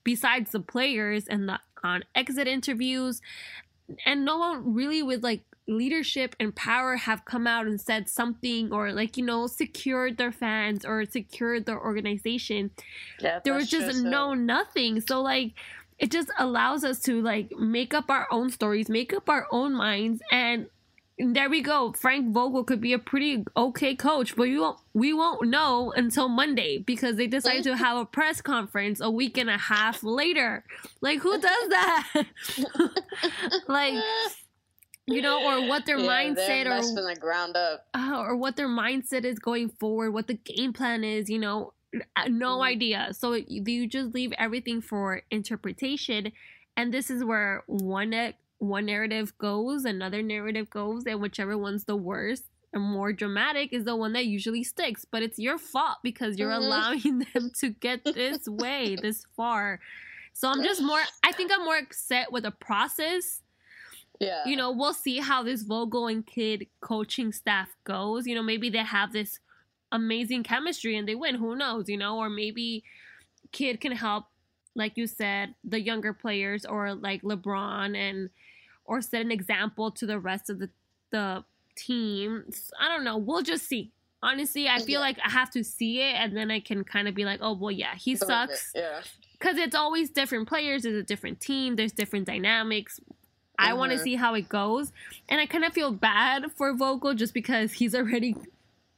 besides 0.03 0.51
the 0.51 0.59
players 0.59 1.27
and 1.27 1.47
the 1.47 1.59
on 1.83 2.03
exit 2.15 2.47
interviews. 2.47 3.21
And 4.05 4.25
no 4.25 4.37
one 4.37 4.73
really 4.73 5.03
with 5.03 5.23
like 5.23 5.41
leadership 5.67 6.35
and 6.39 6.55
power 6.55 6.95
have 6.95 7.25
come 7.25 7.45
out 7.45 7.65
and 7.65 7.79
said 7.79 8.07
something 8.07 8.71
or 8.71 8.93
like 8.93 9.17
you 9.17 9.25
know 9.25 9.47
secured 9.47 10.17
their 10.17 10.31
fans 10.31 10.85
or 10.85 11.03
secured 11.05 11.65
their 11.65 11.79
organization 11.79 12.71
yeah, 13.19 13.39
there 13.43 13.53
was 13.53 13.69
just 13.69 14.01
no 14.03 14.33
nothing 14.33 15.01
so 15.01 15.21
like 15.21 15.53
it 15.99 16.11
just 16.11 16.29
allows 16.39 16.83
us 16.83 16.99
to 17.01 17.21
like 17.21 17.51
make 17.57 17.93
up 17.93 18.09
our 18.09 18.27
own 18.31 18.49
stories 18.49 18.87
make 18.87 19.13
up 19.13 19.29
our 19.29 19.45
own 19.51 19.73
minds 19.73 20.21
and 20.31 20.67
there 21.19 21.49
we 21.49 21.61
go. 21.61 21.93
Frank 21.93 22.31
Vogel 22.31 22.63
could 22.63 22.79
be 22.79 22.93
a 22.93 22.99
pretty 22.99 23.43
okay 23.55 23.95
coach, 23.95 24.35
but 24.35 24.43
we 24.43 24.59
won't 24.59 24.77
we 24.93 25.13
won't 25.13 25.47
know 25.47 25.91
until 25.95 26.29
Monday 26.29 26.77
because 26.77 27.15
they 27.15 27.25
decided 27.25 27.63
to 27.63 27.75
have 27.75 27.97
a 27.97 28.05
press 28.05 28.39
conference 28.39 29.01
a 29.01 29.09
week 29.09 29.37
and 29.37 29.49
a 29.49 29.57
half 29.57 30.03
later. 30.03 30.63
Like 31.01 31.19
who 31.19 31.39
does 31.41 31.69
that? 31.69 32.25
like 33.67 33.95
you 35.07 35.21
know, 35.21 35.43
or 35.43 35.67
what 35.67 35.85
their 35.85 35.97
yeah, 35.97 36.07
mindset 36.07 36.65
or 36.65 36.83
from 36.83 37.05
the 37.05 37.15
ground 37.19 37.55
up, 37.55 37.87
uh, 37.93 38.17
or 38.17 38.35
what 38.35 38.57
their 38.57 38.67
mindset 38.67 39.23
is 39.23 39.39
going 39.39 39.69
forward, 39.69 40.11
what 40.11 40.27
the 40.27 40.35
game 40.35 40.73
plan 40.73 41.03
is. 41.03 41.29
You 41.29 41.39
know, 41.39 41.73
uh, 42.15 42.27
no 42.27 42.59
mm. 42.59 42.65
idea. 42.65 43.09
So 43.13 43.33
you 43.33 43.87
just 43.87 44.13
leave 44.13 44.33
everything 44.37 44.81
for 44.81 45.21
interpretation, 45.31 46.31
and 46.75 46.93
this 46.93 47.09
is 47.09 47.23
where 47.23 47.63
one 47.67 48.33
one 48.59 48.85
narrative 48.85 49.37
goes, 49.37 49.85
another 49.85 50.21
narrative 50.21 50.69
goes, 50.69 51.05
and 51.05 51.21
whichever 51.21 51.57
one's 51.57 51.85
the 51.85 51.95
worst 51.95 52.43
and 52.73 52.83
more 52.83 53.13
dramatic 53.13 53.71
is 53.71 53.85
the 53.85 53.95
one 53.95 54.13
that 54.13 54.25
usually 54.25 54.63
sticks. 54.63 55.05
But 55.05 55.23
it's 55.23 55.39
your 55.39 55.57
fault 55.57 55.97
because 56.03 56.37
you're 56.37 56.51
mm. 56.51 56.57
allowing 56.57 57.19
them 57.33 57.51
to 57.59 57.69
get 57.69 58.03
this 58.03 58.47
way, 58.47 58.97
this 59.01 59.25
far. 59.35 59.79
So 60.33 60.49
I'm 60.49 60.63
just 60.63 60.81
more. 60.83 61.01
I 61.23 61.31
think 61.31 61.51
I'm 61.53 61.63
more 61.65 61.77
upset 61.77 62.31
with 62.31 62.43
the 62.43 62.51
process 62.51 63.41
yeah. 64.19 64.45
You 64.45 64.55
know, 64.55 64.71
we'll 64.71 64.93
see 64.93 65.19
how 65.19 65.43
this 65.43 65.63
Vogel 65.63 66.07
and 66.07 66.25
Kidd 66.25 66.67
coaching 66.81 67.31
staff 67.31 67.69
goes. 67.83 68.25
You 68.25 68.35
know, 68.35 68.43
maybe 68.43 68.69
they 68.69 68.79
have 68.79 69.13
this 69.13 69.39
amazing 69.91 70.43
chemistry 70.43 70.97
and 70.97 71.07
they 71.07 71.15
win. 71.15 71.35
Who 71.35 71.55
knows? 71.55 71.89
You 71.89 71.97
know, 71.97 72.17
or 72.17 72.29
maybe 72.29 72.83
Kidd 73.51 73.79
can 73.79 73.91
help, 73.91 74.25
like 74.75 74.93
you 74.95 75.07
said, 75.07 75.53
the 75.63 75.79
younger 75.79 76.13
players 76.13 76.65
or 76.65 76.93
like 76.93 77.21
LeBron 77.21 77.95
and 77.95 78.29
or 78.85 79.01
set 79.01 79.21
an 79.21 79.31
example 79.31 79.91
to 79.91 80.05
the 80.05 80.19
rest 80.19 80.49
of 80.49 80.59
the 80.59 80.69
the 81.11 81.43
team. 81.75 82.45
I 82.79 82.89
don't 82.89 83.03
know. 83.03 83.17
We'll 83.17 83.43
just 83.43 83.67
see. 83.67 83.91
Honestly, 84.23 84.67
I 84.67 84.79
feel 84.79 84.93
yeah. 84.93 84.99
like 84.99 85.19
I 85.23 85.29
have 85.29 85.51
to 85.51 85.63
see 85.63 86.01
it 86.01 86.15
and 86.15 86.35
then 86.35 86.49
I 86.49 86.59
can 86.59 86.83
kind 86.83 87.07
of 87.07 87.13
be 87.13 87.23
like, 87.23 87.39
oh 87.41 87.53
well, 87.53 87.71
yeah, 87.71 87.93
he 87.95 88.15
sucks. 88.15 88.71
Yeah. 88.73 89.01
Because 89.33 89.57
it's 89.57 89.75
always 89.75 90.09
different 90.09 90.47
players. 90.47 90.81
There's 90.81 90.95
a 90.95 91.03
different 91.03 91.39
team. 91.39 91.75
There's 91.75 91.91
different 91.91 92.25
dynamics. 92.25 92.99
I 93.59 93.73
want 93.73 93.91
to 93.91 93.99
see 93.99 94.15
how 94.15 94.33
it 94.35 94.49
goes. 94.49 94.91
And 95.29 95.41
I 95.41 95.45
kind 95.45 95.63
of 95.63 95.73
feel 95.73 95.91
bad 95.91 96.51
for 96.51 96.73
Vogel 96.73 97.13
just 97.13 97.33
because 97.33 97.73
he's 97.73 97.95
already 97.95 98.35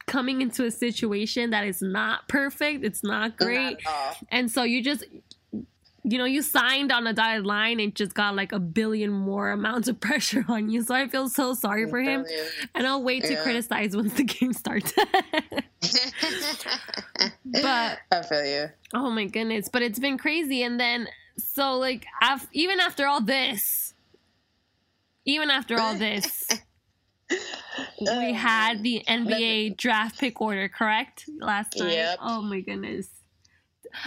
coming 0.06 0.42
into 0.42 0.64
a 0.64 0.70
situation 0.70 1.50
that 1.50 1.66
is 1.66 1.80
not 1.80 2.28
perfect. 2.28 2.84
It's 2.84 3.02
not 3.02 3.36
great. 3.36 3.78
Not 3.84 4.18
and 4.30 4.50
so 4.50 4.62
you 4.64 4.82
just 4.82 5.04
you 6.02 6.18
know, 6.18 6.24
you 6.24 6.42
signed 6.42 6.90
on 6.90 7.06
a 7.06 7.12
dotted 7.12 7.44
line 7.44 7.78
and 7.78 7.94
just 7.94 8.14
got 8.14 8.34
like 8.34 8.52
a 8.52 8.58
billion 8.58 9.10
more 9.10 9.50
amounts 9.50 9.86
of 9.88 10.00
pressure 10.08 10.44
on 10.48 10.70
you. 10.70 10.82
So 10.82 10.94
I 10.94 11.08
feel 11.08 11.28
so 11.28 11.54
sorry 11.54 11.88
for 11.88 12.00
him. 12.00 12.24
And 12.74 12.86
I'll 12.86 13.02
wait 13.02 13.24
to 13.24 13.34
yeah. 13.34 13.42
criticize 13.42 13.94
once 13.94 14.14
the 14.14 14.24
game 14.40 14.52
starts. 14.52 14.92
but 17.44 17.98
I 18.10 18.22
feel 18.28 18.44
you. 18.44 18.70
Oh 18.94 19.10
my 19.10 19.26
goodness. 19.26 19.68
But 19.68 19.82
it's 19.82 19.98
been 19.98 20.16
crazy. 20.18 20.62
And 20.62 20.80
then, 20.80 21.06
so 21.36 21.74
like, 21.74 22.06
af- 22.22 22.48
even 22.52 22.80
after 22.80 23.06
all 23.06 23.20
this, 23.20 23.89
even 25.24 25.50
after 25.50 25.78
all 25.78 25.94
this, 25.94 26.46
we 28.00 28.32
had 28.32 28.82
the 28.82 29.02
NBA 29.06 29.76
draft 29.76 30.18
pick 30.18 30.40
order, 30.40 30.68
correct? 30.68 31.26
Last 31.38 31.78
night. 31.78 31.92
Yep. 31.92 32.18
Oh 32.20 32.42
my 32.42 32.60
goodness. 32.60 33.08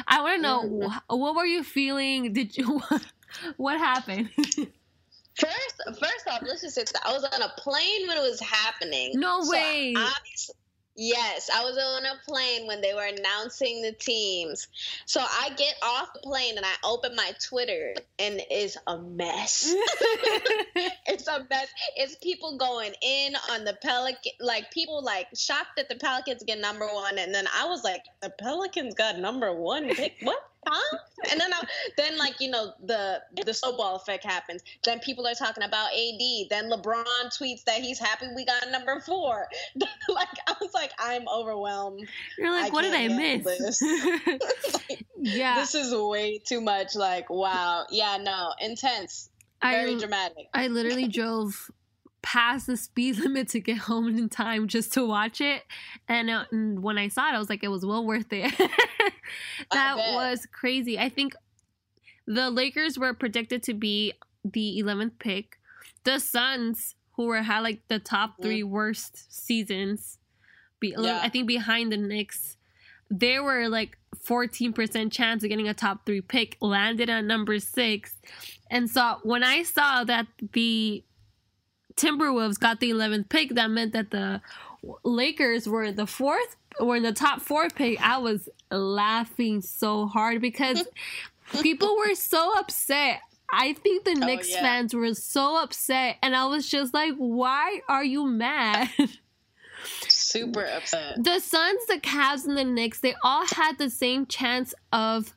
I 0.07 0.21
want 0.21 0.37
to 0.37 0.41
know 0.41 0.63
mm-hmm. 0.63 1.17
what 1.19 1.35
were 1.35 1.45
you 1.45 1.63
feeling? 1.63 2.33
Did 2.33 2.57
you 2.57 2.81
what 3.57 3.77
happened? 3.77 4.29
First, 5.35 5.81
first 5.99 6.27
off, 6.29 6.43
let's 6.43 6.61
just 6.61 6.75
say 6.75 6.83
I 7.03 7.11
was 7.11 7.23
on 7.23 7.41
a 7.41 7.51
plane 7.57 8.07
when 8.07 8.17
it 8.17 8.21
was 8.21 8.39
happening. 8.39 9.13
No 9.15 9.39
way. 9.41 9.95
So 10.35 10.53
Yes, 10.95 11.49
I 11.53 11.63
was 11.63 11.77
on 11.77 12.05
a 12.05 12.21
plane 12.27 12.67
when 12.67 12.81
they 12.81 12.93
were 12.93 13.05
announcing 13.05 13.81
the 13.81 13.93
teams. 13.93 14.67
So 15.05 15.21
I 15.21 15.49
get 15.57 15.75
off 15.81 16.13
the 16.13 16.19
plane 16.19 16.55
and 16.57 16.65
I 16.65 16.73
open 16.83 17.15
my 17.15 17.31
Twitter 17.43 17.95
and 18.19 18.41
it's 18.51 18.77
a 18.85 18.99
mess. 18.99 19.73
it's 21.07 21.27
a 21.27 21.45
mess. 21.49 21.67
It's 21.95 22.15
people 22.17 22.57
going 22.57 22.93
in 23.01 23.33
on 23.51 23.65
the 23.65 23.73
Pelican, 23.81 24.33
like 24.39 24.71
people 24.71 25.03
like 25.03 25.27
shocked 25.35 25.77
that 25.77 25.89
the 25.89 25.95
Pelicans 25.95 26.43
get 26.43 26.59
number 26.59 26.87
one, 26.87 27.17
and 27.17 27.33
then 27.33 27.47
I 27.55 27.65
was 27.65 27.83
like, 27.83 28.03
the 28.21 28.29
Pelicans 28.29 28.93
got 28.93 29.17
number 29.17 29.53
one 29.53 29.89
pick. 29.95 30.13
What? 30.21 30.39
Huh? 30.65 30.97
And 31.31 31.39
then, 31.39 31.53
I, 31.53 31.63
then 31.97 32.17
like 32.17 32.39
you 32.39 32.49
know, 32.49 32.73
the 32.83 33.21
the 33.45 33.53
snowball 33.53 33.95
effect 33.95 34.23
happens. 34.23 34.61
Then 34.83 34.99
people 34.99 35.27
are 35.27 35.33
talking 35.33 35.63
about 35.63 35.89
AD. 35.91 36.49
Then 36.49 36.69
LeBron 36.69 37.05
tweets 37.37 37.63
that 37.65 37.77
he's 37.81 37.99
happy 37.99 38.27
we 38.35 38.45
got 38.45 38.69
number 38.71 38.99
four. 38.99 39.47
like 40.09 40.27
I 40.47 40.55
was 40.61 40.73
like, 40.73 40.91
I'm 40.99 41.27
overwhelmed. 41.27 42.07
You're 42.37 42.51
like, 42.51 42.65
I 42.65 42.69
what 42.69 42.81
did 42.83 42.93
I 42.93 43.07
miss? 43.07 43.43
This. 43.43 43.81
like, 43.81 45.05
yeah, 45.17 45.55
this 45.55 45.75
is 45.75 45.93
way 45.93 46.39
too 46.39 46.61
much. 46.61 46.95
Like, 46.95 47.29
wow, 47.29 47.85
yeah, 47.89 48.17
no, 48.21 48.53
intense, 48.59 49.29
very 49.61 49.95
I, 49.95 49.99
dramatic. 49.99 50.47
I 50.53 50.67
literally 50.67 51.07
drove 51.07 51.69
past 52.23 52.65
the 52.65 52.75
speed 52.75 53.17
limit 53.19 53.49
to 53.49 53.59
get 53.59 53.77
home 53.77 54.07
in 54.07 54.29
time 54.29 54.67
just 54.67 54.91
to 54.93 55.05
watch 55.05 55.39
it. 55.39 55.61
And, 56.07 56.31
uh, 56.31 56.45
and 56.51 56.81
when 56.81 56.97
I 56.97 57.09
saw 57.09 57.29
it, 57.29 57.35
I 57.35 57.37
was 57.37 57.49
like, 57.49 57.63
it 57.63 57.67
was 57.67 57.85
well 57.85 58.03
worth 58.03 58.31
it. 58.33 58.51
that 59.71 59.97
was 59.97 60.47
crazy. 60.51 60.97
I 60.97 61.09
think 61.09 61.35
the 62.25 62.49
Lakers 62.49 62.97
were 62.97 63.13
predicted 63.13 63.61
to 63.63 63.73
be 63.73 64.13
the 64.43 64.81
11th 64.83 65.19
pick. 65.19 65.57
The 66.03 66.19
Suns, 66.19 66.95
who 67.11 67.25
were 67.25 67.41
had 67.43 67.59
like 67.61 67.87
the 67.87 67.99
top 67.99 68.41
three 68.41 68.63
mm. 68.63 68.69
worst 68.69 69.31
seasons, 69.31 70.17
be, 70.79 70.95
yeah. 70.97 71.19
I 71.21 71.29
think 71.29 71.47
behind 71.47 71.91
the 71.91 71.97
Knicks, 71.97 72.57
they 73.09 73.39
were 73.39 73.69
like 73.69 73.97
14% 74.27 75.11
chance 75.11 75.43
of 75.43 75.49
getting 75.49 75.67
a 75.67 75.73
top 75.73 76.05
three 76.05 76.21
pick, 76.21 76.57
landed 76.61 77.09
at 77.09 77.23
number 77.23 77.59
six. 77.59 78.15
And 78.69 78.89
so 78.89 79.19
when 79.23 79.43
I 79.43 79.63
saw 79.63 80.03
that 80.03 80.27
the 80.53 81.03
Timberwolves 81.95 82.59
got 82.59 82.79
the 82.79 82.91
11th 82.91 83.29
pick, 83.29 83.55
that 83.55 83.69
meant 83.69 83.93
that 83.93 84.11
the 84.11 84.41
Lakers 85.03 85.67
were 85.67 85.91
the 85.91 86.07
fourth, 86.07 86.55
were 86.79 86.95
in 86.95 87.03
the 87.03 87.13
top 87.13 87.41
four 87.41 87.69
pick. 87.69 88.01
I 88.01 88.17
was 88.17 88.49
laughing 88.71 89.61
so 89.61 90.07
hard 90.07 90.41
because 90.41 90.83
people 91.61 91.97
were 91.97 92.15
so 92.15 92.57
upset. 92.57 93.21
I 93.51 93.73
think 93.73 94.03
the 94.03 94.17
oh, 94.21 94.25
Knicks 94.25 94.49
yeah. 94.49 94.61
fans 94.61 94.93
were 94.93 95.13
so 95.13 95.61
upset, 95.61 96.17
and 96.23 96.35
I 96.35 96.45
was 96.47 96.67
just 96.67 96.93
like, 96.93 97.13
why 97.17 97.81
are 97.87 98.03
you 98.03 98.25
mad? 98.25 98.89
Super 100.07 100.65
upset. 100.65 101.23
The 101.23 101.39
Suns, 101.39 101.85
the 101.85 101.99
Cavs, 101.99 102.45
and 102.45 102.57
the 102.57 102.63
Knicks, 102.63 102.99
they 103.01 103.15
all 103.23 103.45
had 103.45 103.77
the 103.77 103.89
same 103.89 104.25
chance 104.25 104.73
of 104.91 105.33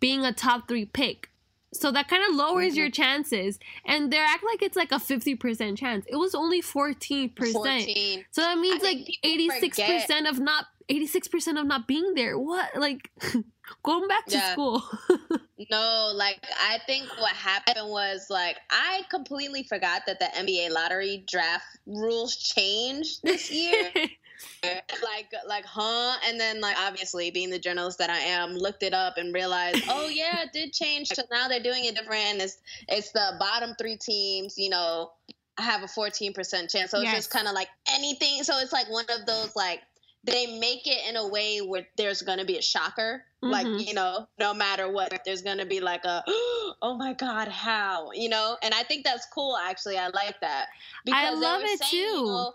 being 0.00 0.24
a 0.24 0.32
top 0.32 0.68
three 0.68 0.84
pick. 0.84 1.30
So 1.78 1.90
that 1.92 2.08
kind 2.08 2.22
of 2.28 2.34
lowers 2.34 2.72
mm-hmm. 2.72 2.78
your 2.78 2.90
chances. 2.90 3.58
And 3.84 4.12
they 4.12 4.18
act 4.18 4.44
like 4.44 4.62
it's 4.62 4.76
like 4.76 4.92
a 4.92 4.96
50% 4.96 5.76
chance. 5.76 6.04
It 6.08 6.16
was 6.16 6.34
only 6.34 6.62
14%. 6.62 7.52
14. 7.52 8.24
So 8.30 8.42
that 8.42 8.58
means 8.58 8.82
I 8.82 8.86
like 8.86 9.08
86% 9.24 10.28
of 10.28 10.38
not 10.38 10.66
86% 10.90 11.60
of 11.60 11.66
not 11.66 11.88
being 11.88 12.14
there. 12.14 12.38
What? 12.38 12.76
Like 12.76 13.10
going 13.82 14.08
back 14.08 14.26
to 14.26 14.36
yeah. 14.36 14.52
school. 14.52 14.82
no, 15.70 16.12
like 16.14 16.40
I 16.60 16.78
think 16.86 17.08
what 17.18 17.32
happened 17.32 17.88
was 17.88 18.26
like 18.30 18.56
I 18.70 19.02
completely 19.10 19.64
forgot 19.64 20.02
that 20.06 20.18
the 20.20 20.26
NBA 20.26 20.70
lottery 20.70 21.24
draft 21.26 21.64
rules 21.86 22.36
changed 22.36 23.20
this 23.22 23.50
year. 23.50 23.90
like 24.62 25.30
like 25.46 25.64
huh? 25.64 26.16
And 26.26 26.38
then 26.38 26.60
like 26.60 26.76
obviously 26.78 27.30
being 27.30 27.50
the 27.50 27.58
journalist 27.58 27.98
that 27.98 28.10
i 28.10 28.18
am 28.18 28.54
looked 28.54 28.82
it 28.82 28.94
up 28.94 29.16
and 29.16 29.34
realized 29.34 29.82
oh 29.88 30.08
yeah 30.12 30.42
it 30.42 30.52
did 30.52 30.72
change 30.72 31.08
so 31.08 31.22
now 31.30 31.48
they're 31.48 31.62
doing 31.62 31.84
it 31.84 31.94
different 31.94 32.24
and 32.24 32.42
it's 32.42 32.58
it's 32.88 33.12
the 33.12 33.36
bottom 33.38 33.74
three 33.78 33.96
teams 33.96 34.56
you 34.56 34.70
know 34.70 35.10
have 35.58 35.82
a 35.82 35.86
14% 35.86 36.70
chance. 36.70 36.90
So 36.90 37.00
yes. 37.00 37.06
it's 37.06 37.12
just 37.14 37.30
kind 37.30 37.48
of 37.48 37.54
like 37.54 37.68
anything 37.92 38.42
so 38.42 38.58
it's 38.58 38.72
like 38.72 38.90
one 38.90 39.06
of 39.08 39.26
those 39.26 39.54
like 39.56 39.80
they 40.24 40.58
make 40.58 40.86
it 40.86 41.08
in 41.08 41.16
a 41.16 41.28
way 41.28 41.58
where 41.58 41.86
there's 41.96 42.20
going 42.20 42.38
to 42.38 42.44
be 42.44 42.58
a 42.58 42.62
shocker 42.62 43.22
mm-hmm. 43.42 43.52
like 43.52 43.66
you 43.86 43.94
know 43.94 44.26
no 44.40 44.52
matter 44.52 44.90
what 44.90 45.20
there's 45.24 45.42
going 45.42 45.58
to 45.58 45.66
be 45.66 45.80
like 45.80 46.04
a 46.04 46.22
oh 46.28 46.96
my 46.98 47.12
god 47.14 47.48
how 47.48 48.10
you 48.12 48.28
know? 48.28 48.56
And 48.62 48.74
i 48.74 48.82
think 48.82 49.04
that's 49.04 49.26
cool 49.32 49.56
actually 49.56 49.96
i 49.96 50.08
like 50.08 50.40
that. 50.40 50.66
Because 51.04 51.26
i 51.26 51.38
love 51.38 51.62
it 51.62 51.78
saying, 51.78 51.90
too. 51.90 51.96
you 51.96 52.26
know, 52.26 52.52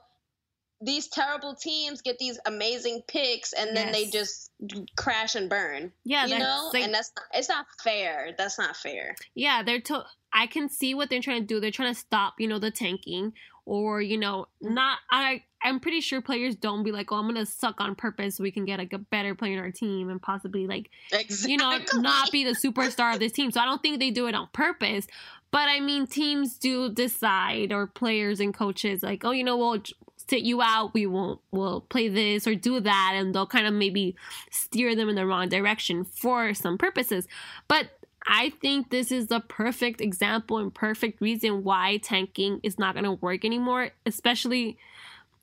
these 0.82 1.08
terrible 1.08 1.56
teams 1.56 2.02
get 2.02 2.18
these 2.18 2.40
amazing 2.46 3.02
picks 3.08 3.54
and 3.54 3.76
then 3.76 3.88
yes. 3.88 3.96
they 3.96 4.10
just 4.10 4.52
crash 4.98 5.36
and 5.36 5.50
burn. 5.50 5.92
Yeah, 6.04 6.26
you 6.26 6.40
know, 6.40 6.70
like, 6.74 6.84
and 6.84 6.94
that's 6.94 7.12
it's 7.34 7.50
not 7.50 7.66
fair. 7.84 8.34
That's 8.38 8.58
not 8.58 8.76
fair. 8.76 9.16
Yeah, 9.36 9.64
they're 9.64 9.82
to. 9.82 10.04
I 10.34 10.48
can 10.48 10.70
see 10.70 10.94
what 10.94 11.10
they're 11.10 11.22
trying 11.22 11.42
to 11.42 11.48
do. 11.48 11.60
They're 11.60 11.72
trying 11.72 11.94
to 11.94 12.00
stop, 12.00 12.36
you 12.40 12.48
know, 12.48 12.60
the 12.60 12.72
tanking, 12.72 13.34
or 13.66 14.02
you 14.02 14.18
know, 14.18 14.48
not. 14.62 15.00
I 15.12 15.44
I'm 15.64 15.80
pretty 15.80 16.02
sure 16.02 16.22
players 16.22 16.56
don't 16.56 16.84
be 16.84 16.92
like, 16.92 17.12
oh, 17.12 17.18
I'm 17.18 17.28
gonna 17.28 17.46
suck 17.46 17.80
on 17.80 17.96
purpose 17.96 18.38
so 18.38 18.44
we 18.44 18.52
can 18.52 18.66
get 18.66 18.80
like 18.80 18.94
a 18.94 18.98
better 18.98 19.36
player 19.36 19.54
in 19.54 19.60
our 19.60 19.72
team 19.72 20.10
and 20.10 20.22
possibly 20.22 20.66
like, 20.66 20.90
exactly. 21.12 21.52
you 21.52 21.58
know, 21.58 21.78
not 21.96 22.32
be 22.32 22.44
the 22.44 22.52
superstar 22.52 23.14
of 23.14 23.20
this 23.20 23.32
team. 23.32 23.52
So 23.52 23.62
I 23.62 23.66
don't 23.66 23.82
think 23.82 24.00
they 24.00 24.12
do 24.12 24.28
it 24.28 24.36
on 24.36 24.48
purpose. 24.54 25.06
But 25.52 25.68
I 25.68 25.82
mean, 25.82 26.08
teams 26.08 26.58
do 26.58 26.90
decide, 26.90 27.74
or 27.74 27.86
players 27.86 28.40
and 28.40 28.54
coaches, 28.54 29.04
like, 29.04 29.26
oh, 29.26 29.32
you 29.32 29.44
know, 29.44 29.58
we'll 29.58 29.82
sit 30.30 30.42
you 30.42 30.62
out. 30.62 30.94
We 30.94 31.06
won't, 31.06 31.40
we'll 31.52 31.82
play 31.82 32.08
this 32.08 32.46
or 32.48 32.56
do 32.56 32.80
that. 32.80 33.14
And 33.16 33.34
they'll 33.34 33.48
kind 33.48 33.68
of 33.68 33.74
maybe 33.74 34.16
steer 34.50 34.96
them 34.96 35.10
in 35.10 35.16
the 35.16 35.26
wrong 35.26 35.50
direction 35.50 36.04
for 36.04 36.54
some 36.54 36.78
purposes. 36.78 37.28
But 37.68 37.90
I 38.28 38.52
think 38.62 38.92
this 38.92 39.12
is 39.12 39.28
the 39.28 39.40
perfect 39.40 40.00
example 40.00 40.58
and 40.60 40.74
perfect 40.74 41.22
reason 41.22 41.64
why 41.64 41.98
tanking 41.98 42.60
is 42.62 42.78
not 42.78 42.94
going 42.94 43.06
to 43.06 43.14
work 43.14 43.44
anymore, 43.44 43.92
especially 44.06 44.78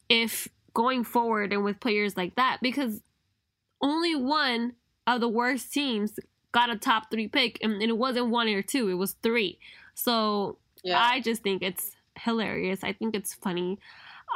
if 0.08 0.48
going 0.74 1.02
forward 1.02 1.52
and 1.52 1.64
with 1.64 1.80
players 1.80 2.16
like 2.16 2.36
that, 2.36 2.58
because 2.62 3.00
only 3.82 4.14
one 4.14 4.74
of 5.06 5.20
the 5.20 5.28
worst 5.28 5.72
teams 5.72 6.20
got 6.52 6.70
a 6.70 6.76
top 6.76 7.10
three 7.10 7.28
pick, 7.28 7.58
and 7.62 7.82
it 7.82 7.98
wasn't 7.98 8.30
one 8.30 8.48
or 8.48 8.62
two, 8.62 8.88
it 8.88 8.94
was 8.94 9.16
three. 9.22 9.58
So 9.94 10.58
yeah. 10.84 10.98
I 10.98 11.20
just 11.20 11.42
think 11.42 11.62
it's 11.62 11.96
hilarious. 12.16 12.84
I 12.84 12.92
think 12.92 13.14
it's 13.16 13.34
funny. 13.34 13.78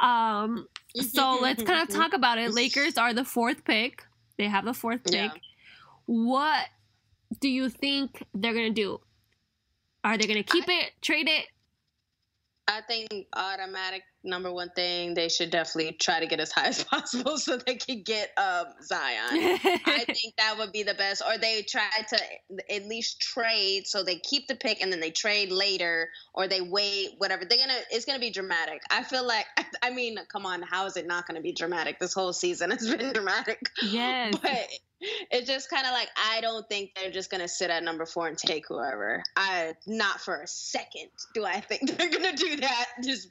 Um, 0.01 0.67
so 0.95 1.21
mm-hmm, 1.21 1.43
let's 1.43 1.63
kind 1.63 1.81
of 1.81 1.89
mm-hmm, 1.89 2.01
talk 2.01 2.13
about 2.13 2.37
it. 2.37 2.47
Mm-hmm. 2.47 2.55
Lakers 2.55 2.97
are 2.97 3.13
the 3.13 3.25
fourth 3.25 3.63
pick. 3.65 4.03
They 4.37 4.47
have 4.47 4.65
the 4.65 4.73
fourth 4.73 5.03
pick. 5.03 5.13
Yeah. 5.13 5.31
What 6.05 6.65
do 7.39 7.47
you 7.47 7.69
think 7.69 8.25
they're 8.33 8.53
gonna 8.53 8.71
do? 8.71 8.99
Are 10.03 10.17
they 10.17 10.27
gonna 10.27 10.43
keep 10.43 10.67
I, 10.67 10.73
it, 10.73 10.91
trade 11.01 11.29
it? 11.29 11.45
I 12.67 12.81
think 12.81 13.09
automatic 13.35 14.03
number 14.23 14.51
one 14.51 14.69
thing 14.69 15.13
they 15.13 15.29
should 15.29 15.49
definitely 15.49 15.93
try 15.93 16.19
to 16.19 16.25
get 16.25 16.39
as 16.39 16.51
high 16.51 16.67
as 16.67 16.83
possible 16.83 17.37
so 17.37 17.57
they 17.57 17.75
can 17.75 18.01
get 18.03 18.31
um, 18.37 18.65
Zion. 18.81 19.59
I 19.85 20.05
think 20.07 20.35
that 20.37 20.55
would 20.57 20.71
be 20.71 20.83
the 20.83 20.93
best. 20.93 21.21
Or 21.27 21.37
they 21.37 21.63
try 21.63 21.89
to 22.09 22.19
at 22.73 22.85
least 22.85 23.21
trade 23.21 23.87
so 23.87 24.03
they 24.03 24.17
keep 24.17 24.47
the 24.47 24.55
pick 24.55 24.81
and 24.81 24.91
then 24.91 24.99
they 24.99 25.11
trade 25.11 25.51
later 25.51 26.09
or 26.33 26.47
they 26.47 26.61
wait, 26.61 27.15
whatever. 27.17 27.45
They're 27.45 27.57
gonna 27.57 27.79
it's 27.91 28.05
gonna 28.05 28.19
be 28.19 28.31
dramatic. 28.31 28.81
I 28.89 29.03
feel 29.03 29.25
like 29.25 29.45
I 29.81 29.89
mean, 29.91 30.17
come 30.31 30.45
on, 30.45 30.61
how 30.61 30.85
is 30.85 30.97
it 30.97 31.07
not 31.07 31.27
gonna 31.27 31.41
be 31.41 31.53
dramatic? 31.53 31.99
This 31.99 32.13
whole 32.13 32.33
season 32.33 32.71
has 32.71 32.89
been 32.89 33.13
dramatic. 33.13 33.59
Yes. 33.81 34.35
But 34.41 34.69
it's 35.31 35.47
just 35.47 35.69
kind 35.69 35.85
of 35.85 35.91
like 35.91 36.09
I 36.17 36.41
don't 36.41 36.67
think 36.69 36.91
they're 36.95 37.11
just 37.11 37.29
gonna 37.29 37.47
sit 37.47 37.69
at 37.69 37.83
number 37.83 38.05
four 38.05 38.27
and 38.27 38.37
take 38.37 38.65
whoever. 38.67 39.23
I 39.35 39.73
not 39.85 40.21
for 40.21 40.41
a 40.41 40.47
second 40.47 41.09
do 41.33 41.45
I 41.45 41.59
think 41.59 41.97
they're 41.97 42.09
gonna 42.09 42.35
do 42.35 42.57
that. 42.57 42.87
Just 43.03 43.29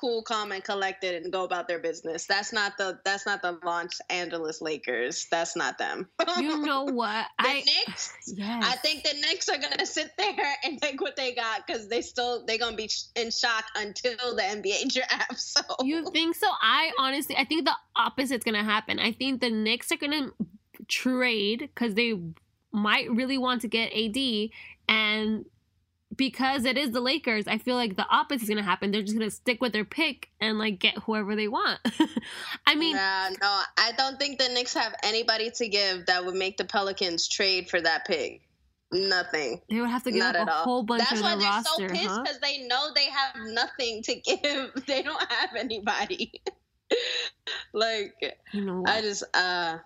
cool, 0.00 0.22
calm, 0.22 0.52
and 0.52 0.64
collected 0.64 1.22
and 1.22 1.30
go 1.32 1.44
about 1.44 1.68
their 1.68 1.78
business. 1.78 2.26
That's 2.26 2.52
not 2.52 2.78
the 2.78 2.98
that's 3.04 3.26
not 3.26 3.42
the 3.42 3.58
Los 3.64 4.00
Angeles 4.08 4.62
Lakers. 4.62 5.26
That's 5.30 5.56
not 5.56 5.76
them. 5.76 6.08
You 6.38 6.58
know 6.64 6.84
what? 6.90 7.26
the 7.38 7.48
I 7.48 7.62
Knicks. 7.66 8.14
yes. 8.26 8.64
I 8.66 8.76
think 8.76 9.04
the 9.04 9.14
Knicks 9.20 9.48
are 9.48 9.58
gonna 9.58 9.84
sit 9.84 10.10
there 10.16 10.34
and 10.64 10.80
take 10.80 11.00
what 11.00 11.16
they 11.16 11.34
got 11.34 11.66
because 11.66 11.88
they 11.88 12.00
still 12.00 12.44
they're 12.46 12.58
gonna 12.58 12.76
be 12.76 12.90
in 13.16 13.30
shock 13.30 13.64
until 13.76 14.34
the 14.34 14.42
NBA 14.42 14.92
draft. 14.94 15.38
So 15.38 15.60
You 15.82 16.10
think 16.10 16.34
so? 16.36 16.48
I 16.62 16.92
honestly, 16.98 17.36
I 17.36 17.44
think 17.44 17.66
the 17.66 17.74
opposite's 17.96 18.44
gonna 18.44 18.64
happen. 18.64 18.98
I 18.98 19.12
think 19.12 19.40
the 19.40 19.50
Knicks 19.50 19.92
are 19.92 19.96
gonna 19.96 20.30
trade 20.88 21.60
because 21.60 21.94
they 21.94 22.18
might 22.72 23.10
really 23.10 23.36
want 23.38 23.62
to 23.62 23.68
get 23.68 23.92
AD, 23.92 24.50
and 24.88 25.44
because 26.16 26.64
it 26.64 26.76
is 26.76 26.90
the 26.90 27.00
Lakers, 27.00 27.46
I 27.46 27.58
feel 27.58 27.76
like 27.76 27.96
the 27.96 28.06
opposite 28.08 28.42
is 28.44 28.48
gonna 28.48 28.62
happen. 28.62 28.90
They're 28.90 29.02
just 29.02 29.16
gonna 29.16 29.30
stick 29.30 29.60
with 29.60 29.72
their 29.72 29.84
pick 29.84 30.28
and 30.40 30.58
like 30.58 30.78
get 30.78 30.98
whoever 30.98 31.36
they 31.36 31.48
want. 31.48 31.78
I 32.66 32.74
mean, 32.74 32.96
Nah, 32.96 33.28
no, 33.40 33.62
I 33.78 33.92
don't 33.96 34.18
think 34.18 34.38
the 34.38 34.48
Knicks 34.48 34.74
have 34.74 34.94
anybody 35.02 35.50
to 35.56 35.68
give 35.68 36.06
that 36.06 36.24
would 36.26 36.34
make 36.34 36.56
the 36.56 36.64
Pelicans 36.64 37.28
trade 37.28 37.68
for 37.70 37.80
that 37.80 38.06
pick. 38.06 38.42
Nothing. 38.92 39.60
they 39.70 39.78
would 39.80 39.88
have 39.88 40.02
to 40.02 40.10
give 40.10 40.18
Not 40.18 40.34
up 40.34 40.48
a 40.48 40.52
all. 40.52 40.64
whole 40.64 40.82
bunch 40.82 41.02
of 41.02 41.08
things. 41.10 41.20
That's 41.22 41.34
why 41.36 41.40
they're 41.40 41.48
roster, 41.48 41.88
so 41.88 41.94
pissed 41.94 42.08
huh? 42.08 42.22
because 42.22 42.40
they 42.40 42.58
know 42.66 42.88
they 42.94 43.04
have 43.06 43.36
nothing 43.46 44.02
to 44.02 44.14
give. 44.20 44.86
They 44.86 45.02
don't 45.02 45.32
have 45.32 45.50
anybody. 45.56 46.42
like 47.72 48.14
You 48.52 48.64
know 48.64 48.80
what? 48.80 48.90
I 48.90 49.00
just 49.00 49.22
uh 49.32 49.78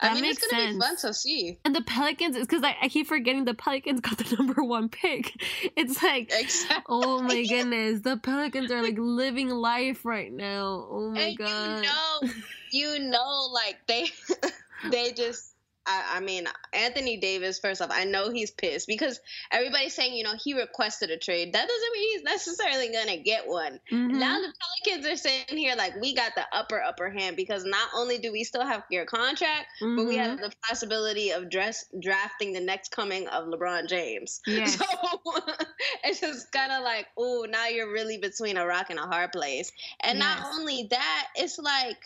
I 0.00 0.08
That 0.08 0.14
mean 0.14 0.22
makes 0.22 0.42
it's 0.42 0.52
gonna 0.52 0.72
be 0.74 0.78
fun 0.78 0.96
sense. 0.96 1.00
to 1.02 1.14
see. 1.14 1.58
and 1.64 1.74
the 1.74 1.82
Pelicans 1.82 2.36
is 2.36 2.46
because 2.46 2.62
I, 2.62 2.76
I 2.82 2.88
keep 2.88 3.06
forgetting 3.08 3.44
the 3.44 3.54
Pelicans 3.54 4.00
got 4.08 4.18
the 4.18 4.36
number 4.36 4.62
one 4.62 4.88
pick. 4.88 5.32
It's 5.76 6.02
like 6.02 6.30
Exactly. 6.32 6.84
Oh 6.88 7.20
my 7.22 7.44
goodness, 7.48 8.00
the 8.02 8.16
Pelicans 8.16 8.70
are 8.70 8.82
like 8.82 8.96
living 8.98 9.48
life 9.48 10.04
right 10.04 10.32
now. 10.32 10.86
Oh 10.90 11.10
my 11.10 11.20
and 11.20 11.38
god. 11.38 11.76
you 11.76 11.82
know, 11.82 12.32
you 12.70 12.98
know, 13.10 13.48
like 13.52 13.78
they, 13.86 14.06
they 14.90 15.12
just. 15.12 15.54
I, 15.88 16.16
I 16.16 16.20
mean, 16.20 16.46
Anthony 16.74 17.16
Davis. 17.16 17.58
First 17.58 17.80
off, 17.80 17.88
I 17.90 18.04
know 18.04 18.30
he's 18.30 18.50
pissed 18.50 18.86
because 18.86 19.20
everybody's 19.50 19.94
saying, 19.94 20.14
you 20.14 20.22
know, 20.22 20.34
he 20.38 20.52
requested 20.54 21.10
a 21.10 21.16
trade. 21.16 21.54
That 21.54 21.66
doesn't 21.66 21.92
mean 21.94 22.12
he's 22.12 22.22
necessarily 22.22 22.92
gonna 22.92 23.16
get 23.16 23.48
one. 23.48 23.80
Mhm. 23.90 24.10
Now 24.10 24.38
the 24.40 24.52
Pelicans 24.84 25.06
are 25.06 25.16
sitting 25.16 25.56
here 25.56 25.74
like 25.76 25.94
we 26.00 26.14
got 26.14 26.34
the 26.34 26.44
upper 26.52 26.80
upper 26.82 27.08
hand 27.10 27.36
because 27.36 27.64
not 27.64 27.88
only 27.94 28.18
do 28.18 28.30
we 28.32 28.44
still 28.44 28.64
have 28.64 28.84
your 28.90 29.06
contract, 29.06 29.66
but 29.80 30.04
we 30.06 30.16
have 30.16 30.38
the 30.38 30.52
possibility 30.68 31.30
of 31.30 31.48
dress 31.50 31.86
drafting 32.00 32.52
the 32.52 32.60
next 32.60 32.90
coming 32.90 33.26
of 33.28 33.46
LeBron 33.46 33.88
James. 33.88 34.40
Yes. 34.46 34.76
So 34.76 34.84
it's 36.04 36.20
just 36.20 36.52
kind 36.52 36.72
of 36.72 36.82
like, 36.82 37.06
oh, 37.16 37.46
now 37.48 37.66
you're 37.68 37.90
really 37.92 38.18
between 38.18 38.56
a 38.56 38.66
rock 38.66 38.90
and 38.90 38.98
a 38.98 39.02
hard 39.02 39.32
place. 39.32 39.72
And 40.00 40.18
Yes. 40.18 40.40
not 40.40 40.52
only 40.54 40.88
that, 40.90 41.26
it's 41.36 41.58
like, 41.58 41.96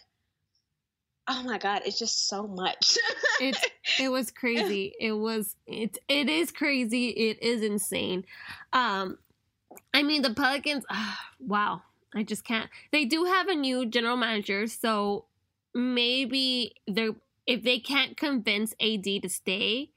oh 1.28 1.42
my 1.44 1.58
God, 1.58 1.82
it's 1.84 1.98
just 1.98 2.28
so 2.28 2.46
much. 2.46 2.98
It's 3.40 3.64
it 3.98 4.10
was 4.10 4.30
crazy. 4.42 4.94
It 4.98 5.12
was 5.12 5.56
it 5.66 5.98
it 6.08 6.28
is 6.28 6.50
crazy. 6.50 7.08
It 7.08 7.42
is 7.42 7.62
insane. 7.62 8.24
Um 8.72 9.18
I 9.94 10.02
mean 10.02 10.22
the 10.22 10.34
Pelicans 10.34 10.84
ah, 10.90 11.20
wow. 11.40 11.82
I 12.14 12.22
just 12.22 12.44
can't. 12.44 12.68
They 12.90 13.06
do 13.06 13.24
have 13.24 13.48
a 13.48 13.54
new 13.54 13.86
general 13.86 14.18
manager, 14.18 14.66
so 14.66 15.24
maybe 15.74 16.74
they're 16.86 17.14
if 17.46 17.62
they 17.62 17.78
can't 17.78 18.16
convince 18.16 18.74
AD 18.80 19.04
to 19.04 19.28
stay 19.28 19.91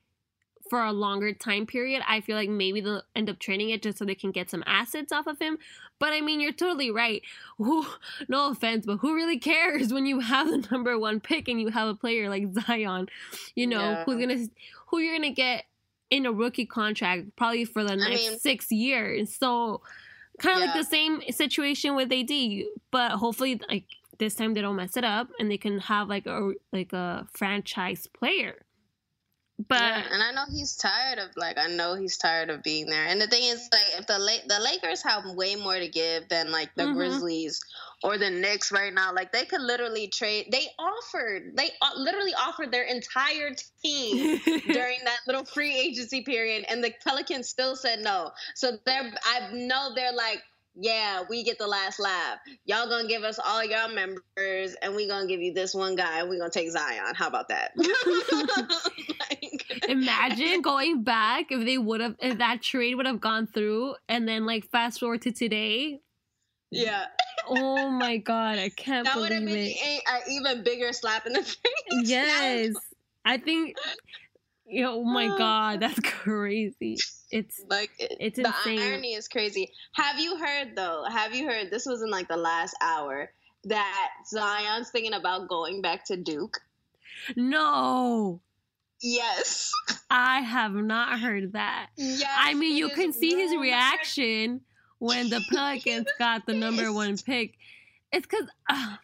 for 0.69 0.83
a 0.83 0.91
longer 0.91 1.33
time 1.33 1.65
period, 1.65 2.01
I 2.07 2.21
feel 2.21 2.35
like 2.35 2.49
maybe 2.49 2.81
they'll 2.81 3.03
end 3.15 3.29
up 3.29 3.39
trading 3.39 3.69
it 3.69 3.83
just 3.83 3.97
so 3.99 4.05
they 4.05 4.15
can 4.15 4.31
get 4.31 4.49
some 4.49 4.63
assets 4.65 5.11
off 5.11 5.27
of 5.27 5.37
him. 5.39 5.57
But 5.99 6.13
I 6.13 6.21
mean, 6.21 6.39
you're 6.41 6.51
totally 6.51 6.91
right. 6.91 7.21
Who, 7.57 7.85
no 8.27 8.49
offense, 8.49 8.85
but 8.85 8.97
who 8.97 9.15
really 9.15 9.39
cares 9.39 9.93
when 9.93 10.05
you 10.05 10.19
have 10.19 10.49
the 10.49 10.67
number 10.71 10.97
one 10.99 11.19
pick 11.19 11.47
and 11.47 11.61
you 11.61 11.69
have 11.69 11.87
a 11.87 11.95
player 11.95 12.29
like 12.29 12.51
Zion, 12.53 13.07
you 13.55 13.67
know, 13.67 13.79
Yeah. 13.79 14.03
who's 14.05 14.19
gonna, 14.19 14.47
who 14.87 14.99
you're 14.99 15.15
gonna 15.15 15.31
get 15.31 15.65
in 16.09 16.25
a 16.25 16.31
rookie 16.31 16.65
contract 16.65 17.35
probably 17.35 17.63
for 17.65 17.83
the 17.83 17.95
next 17.95 18.29
mean- 18.29 18.39
six 18.39 18.71
years. 18.71 19.33
So, 19.35 19.81
kind 20.39 20.57
of 20.61 20.65
like 20.67 20.75
the 20.75 20.83
same 20.83 21.21
situation 21.31 21.95
with 21.95 22.11
AD, 22.11 22.65
but 22.91 23.11
hopefully, 23.11 23.61
like 23.69 23.85
this 24.17 24.35
time 24.35 24.53
they 24.53 24.61
don't 24.61 24.75
mess 24.75 24.97
it 24.97 25.03
up 25.05 25.29
and 25.39 25.49
they 25.49 25.57
can 25.57 25.79
have 25.79 26.09
like 26.09 26.25
a 26.25 26.51
like 26.73 26.91
a 26.91 27.25
franchise 27.33 28.07
player. 28.07 28.64
But 29.57 29.79
Yeah, 29.81 30.03
and 30.11 30.21
I 30.21 30.31
know 30.31 30.45
he's 30.51 30.75
tired 30.75 31.17
of 31.19 31.29
like 31.37 31.57
I 31.57 31.67
know 31.67 31.95
he's 31.95 32.17
tired 32.17 32.49
of 32.49 32.61
being 32.61 32.87
there. 32.87 33.05
And 33.05 33.21
the 33.21 33.27
thing 33.27 33.43
is, 33.43 33.69
like, 33.71 33.99
if 33.99 34.05
the 34.07 34.19
La- 34.19 34.45
the 34.47 34.61
Lakers 34.61 35.01
have 35.03 35.23
way 35.31 35.55
more 35.55 35.79
to 35.79 35.87
give 35.87 36.27
than 36.29 36.51
like 36.51 36.75
the 36.75 36.83
Mhm. 36.83 36.93
Grizzlies 36.93 37.61
or 38.03 38.17
the 38.17 38.29
Knicks 38.29 38.71
right 38.71 38.93
now, 38.93 39.13
like 39.13 39.31
they 39.31 39.45
could 39.45 39.61
literally 39.61 40.07
trade. 40.09 40.49
They 40.51 40.67
offered, 40.77 41.55
they 41.55 41.71
uh, 41.81 41.91
literally 41.95 42.33
offered 42.33 42.71
their 42.71 42.83
entire 42.83 43.55
team 43.81 44.39
during 44.71 44.97
that 45.05 45.19
little 45.25 45.45
free 45.45 45.73
agency 45.77 46.21
period, 46.21 46.65
and 46.69 46.83
the 46.83 46.93
Pelicans 47.03 47.47
still 47.49 47.75
said 47.77 47.99
no. 48.01 48.31
So 48.55 48.77
they're, 48.85 49.11
I 49.23 49.51
know 49.53 49.93
they're 49.95 50.13
like. 50.13 50.41
Yeah, 50.77 51.23
we 51.29 51.43
get 51.45 51.57
the 51.57 51.67
last 51.67 52.01
laugh. 52.01 52.37
Y'all 52.65 52.89
gonna 52.89 53.07
give 53.07 53.23
us 53.23 53.39
all 53.39 53.63
your 53.63 53.87
members, 53.87 54.75
and 54.81 54.93
we 54.93 55.07
gonna 55.07 55.25
give 55.25 55.39
you 55.39 55.53
this 55.53 55.73
one 55.73 55.95
guy, 55.95 56.19
and 56.19 56.29
we 56.29 56.37
gonna 56.37 56.49
take 56.51 56.69
Zion. 56.69 57.15
How 57.15 57.29
about 57.29 57.47
that? 57.47 57.71
Imagine 59.87 60.61
going 60.63 61.03
back 61.03 61.47
if 61.51 61.65
they 61.65 61.77
would 61.77 62.01
have 62.01 62.15
if 62.19 62.37
that 62.39 62.61
trade 62.61 62.95
would 62.95 63.05
have 63.05 63.19
gone 63.21 63.47
through 63.47 63.95
and 64.09 64.27
then 64.27 64.45
like 64.45 64.65
fast 64.69 64.99
forward 64.99 65.21
to 65.23 65.31
today. 65.31 66.01
Yeah, 66.71 67.05
Oh 67.47 67.89
my 67.89 68.17
god, 68.31 68.57
I 68.57 68.69
can't 68.69 69.05
that 69.05 69.15
would 69.17 69.31
have 69.31 69.45
believe 69.45 69.75
been 69.77 69.89
it. 69.97 70.01
an 70.07 70.21
even 70.29 70.63
bigger 70.63 70.91
slap 70.93 71.25
in 71.27 71.33
the 71.33 71.43
face. 71.43 71.55
Yes. 72.09 72.73
I 73.23 73.37
think 73.37 73.75
oh 74.83 75.03
my 75.03 75.27
god, 75.37 75.79
that's 75.79 75.99
crazy. 75.99 76.97
It's 77.31 77.63
like 77.69 77.91
it- 77.99 78.17
It's 78.19 78.37
the 78.37 78.47
insane. 78.47 78.79
irony 78.79 79.13
is 79.13 79.27
crazy. 79.27 79.71
Have 79.93 80.19
you 80.19 80.37
heard 80.37 80.75
though? 80.75 81.05
Have 81.09 81.35
you 81.35 81.47
heard? 81.47 81.69
This 81.71 81.85
was 81.85 82.01
in 82.01 82.09
like 82.09 82.27
the 82.27 82.37
last 82.37 82.75
hour 82.81 83.31
that 83.65 84.09
Zion's 84.27 84.89
thinking 84.91 85.13
about 85.13 85.47
going 85.47 85.81
back 85.81 86.05
to 86.05 86.17
Duke. 86.17 86.59
no. 87.35 88.41
Yes. 89.01 89.71
I 90.09 90.41
have 90.41 90.73
not 90.73 91.19
heard 91.19 91.53
that. 91.53 91.87
Yes. 91.97 92.29
I 92.37 92.53
mean, 92.53 92.75
you 92.77 92.89
can 92.89 93.13
see 93.13 93.35
his 93.35 93.55
reaction 93.55 94.61
when 94.99 95.29
the 95.29 95.41
Pelicans 95.51 96.07
got 96.17 96.45
the 96.45 96.53
number 96.53 96.91
one 96.91 97.17
pick. 97.25 97.55
It's 98.11 98.25
because, 98.25 98.47
uh, 98.69 98.95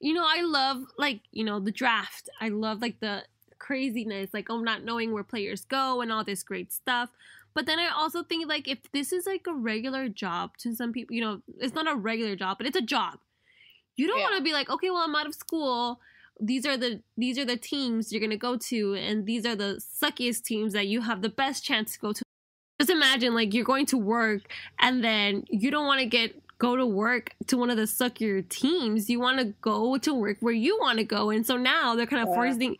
you 0.00 0.12
know, 0.12 0.24
I 0.26 0.42
love 0.42 0.84
like 0.98 1.20
you 1.32 1.44
know 1.44 1.58
the 1.60 1.72
draft. 1.72 2.28
I 2.40 2.48
love 2.50 2.82
like 2.82 3.00
the 3.00 3.22
craziness, 3.58 4.34
like 4.34 4.48
oh, 4.50 4.60
not 4.60 4.84
knowing 4.84 5.12
where 5.12 5.24
players 5.24 5.64
go 5.64 6.00
and 6.02 6.12
all 6.12 6.22
this 6.24 6.42
great 6.42 6.72
stuff. 6.72 7.08
But 7.54 7.64
then 7.64 7.78
I 7.78 7.88
also 7.88 8.22
think 8.22 8.46
like 8.46 8.68
if 8.68 8.78
this 8.92 9.12
is 9.12 9.24
like 9.26 9.46
a 9.48 9.54
regular 9.54 10.08
job 10.10 10.58
to 10.58 10.74
some 10.74 10.92
people, 10.92 11.14
you 11.14 11.22
know, 11.22 11.40
it's 11.58 11.74
not 11.74 11.90
a 11.90 11.96
regular 11.96 12.36
job, 12.36 12.58
but 12.58 12.66
it's 12.66 12.76
a 12.76 12.82
job. 12.82 13.18
You 13.96 14.06
don't 14.06 14.18
Yeah. 14.18 14.24
want 14.24 14.36
to 14.36 14.42
be 14.42 14.52
like, 14.52 14.68
okay, 14.68 14.90
well, 14.90 15.02
I'm 15.02 15.14
out 15.16 15.26
of 15.26 15.34
school. 15.34 16.00
These 16.40 16.66
are 16.66 16.76
the 16.76 17.00
these 17.16 17.38
are 17.38 17.44
the 17.44 17.56
teams 17.56 18.12
you're 18.12 18.20
gonna 18.20 18.36
go 18.36 18.56
to, 18.56 18.94
and 18.94 19.26
these 19.26 19.46
are 19.46 19.56
the 19.56 19.80
suckiest 20.02 20.44
teams 20.44 20.72
that 20.74 20.86
you 20.86 21.00
have 21.02 21.22
the 21.22 21.28
best 21.28 21.64
chance 21.64 21.94
to 21.94 21.98
go 21.98 22.12
to. 22.12 22.22
Just 22.80 22.90
imagine 22.90 23.34
like 23.34 23.54
you're 23.54 23.64
going 23.64 23.86
to 23.86 23.96
work 23.96 24.42
and 24.78 25.02
then 25.02 25.44
you 25.48 25.70
don't 25.70 25.86
want 25.86 26.00
to 26.00 26.06
get 26.06 26.34
go 26.58 26.76
to 26.76 26.86
work 26.86 27.34
to 27.46 27.56
one 27.56 27.70
of 27.70 27.76
the 27.76 27.84
suckier 27.84 28.46
teams. 28.48 29.10
You 29.10 29.20
want 29.20 29.38
to 29.38 29.54
go 29.60 29.98
to 29.98 30.14
work 30.14 30.38
where 30.40 30.52
you 30.52 30.78
want 30.80 30.98
to 30.98 31.04
go, 31.04 31.30
and 31.30 31.46
so 31.46 31.56
now 31.56 31.94
they're 31.94 32.06
kind 32.06 32.22
of 32.22 32.28
Yeah. 32.28 32.34
forcing. 32.34 32.76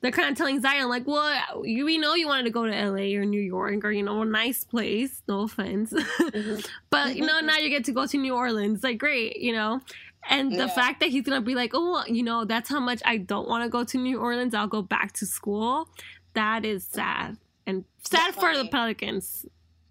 They're 0.00 0.12
kind 0.12 0.30
of 0.30 0.38
telling 0.38 0.60
Zion 0.60 0.88
like, 0.88 1.08
well, 1.08 1.66
you, 1.66 1.84
we 1.84 1.98
know 1.98 2.14
you 2.14 2.28
wanted 2.28 2.44
to 2.44 2.50
go 2.50 2.64
to 2.64 2.70
LA 2.70 3.18
or 3.18 3.24
New 3.24 3.40
York 3.40 3.84
or 3.84 3.90
you 3.90 4.04
know 4.04 4.22
a 4.22 4.24
nice 4.24 4.62
place. 4.62 5.22
No 5.26 5.40
offense, 5.40 5.92
mm-hmm. 5.92 6.60
but 6.90 7.16
you 7.16 7.24
mm-hmm. 7.24 7.26
know 7.26 7.40
now 7.40 7.58
you 7.58 7.68
get 7.68 7.84
to 7.86 7.92
go 7.92 8.06
to 8.06 8.16
New 8.16 8.34
Orleans. 8.34 8.84
Like 8.84 8.98
great, 8.98 9.38
you 9.38 9.52
know. 9.52 9.80
And 10.28 10.52
the 10.52 10.56
Yeah. 10.66 10.66
fact 10.68 11.00
that 11.00 11.10
he's 11.10 11.22
gonna 11.24 11.40
be 11.40 11.54
like, 11.54 11.72
oh, 11.74 12.04
you 12.06 12.22
know, 12.22 12.44
that's 12.44 12.68
how 12.68 12.80
much 12.80 13.00
I 13.04 13.16
don't 13.18 13.48
want 13.48 13.64
to 13.64 13.68
go 13.70 13.84
to 13.84 13.98
New 13.98 14.18
Orleans. 14.18 14.54
I'll 14.54 14.66
go 14.66 14.82
back 14.82 15.12
to 15.14 15.26
school. 15.26 15.88
That 16.34 16.64
is 16.64 16.84
sad 16.84 17.38
and 17.66 17.84
sad 18.02 18.34
for 18.34 18.54
the. 18.54 18.68
Pelicans. 18.68 19.46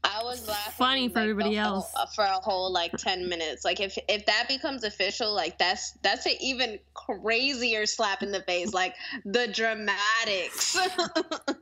I 0.10 0.24
was 0.24 0.48
laughing. 0.48 0.74
Funny 0.78 1.10
for 1.10 1.15
like, 1.15 1.24
everybody 1.30 1.56
the 1.56 1.63
whole- 1.63 1.76
else. 1.76 1.91
uh, 1.96 2.06
for 2.08 2.24
a 2.24 2.39
whole 2.39 2.72
like 2.72 2.91
ten 2.93 3.28
minutes. 3.28 3.65
Like 3.65 3.80
if 3.80 3.98
if 4.08 4.26
that 4.26 4.46
becomes 4.48 4.84
official, 4.84 5.34
like 5.34 5.58
that's 5.58 5.91
that's 6.04 6.26
an 6.26 6.34
even 6.39 6.80
crazier 6.93 7.86
slap 7.86 8.24
in 8.24 8.32
the 8.32 8.41
face. 8.41 8.74
Like 8.74 8.96
the 9.26 9.48
dramatics, 9.48 10.74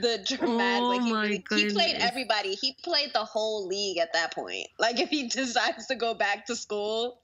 the 0.00 0.22
dramatic. 0.24 0.82
Oh 0.82 0.88
like 0.88 1.02
he, 1.02 1.12
really- 1.12 1.44
he 1.68 1.70
played 1.72 1.96
everybody. 1.98 2.54
He 2.54 2.76
played 2.82 3.10
the 3.12 3.24
whole 3.24 3.66
league 3.66 3.98
at 3.98 4.12
that 4.12 4.34
point. 4.34 4.66
Like 4.78 4.98
if 5.00 5.08
he 5.10 5.28
decides 5.28 5.86
to 5.86 5.94
go 5.94 6.14
back 6.14 6.46
to 6.46 6.56
school, 6.56 7.20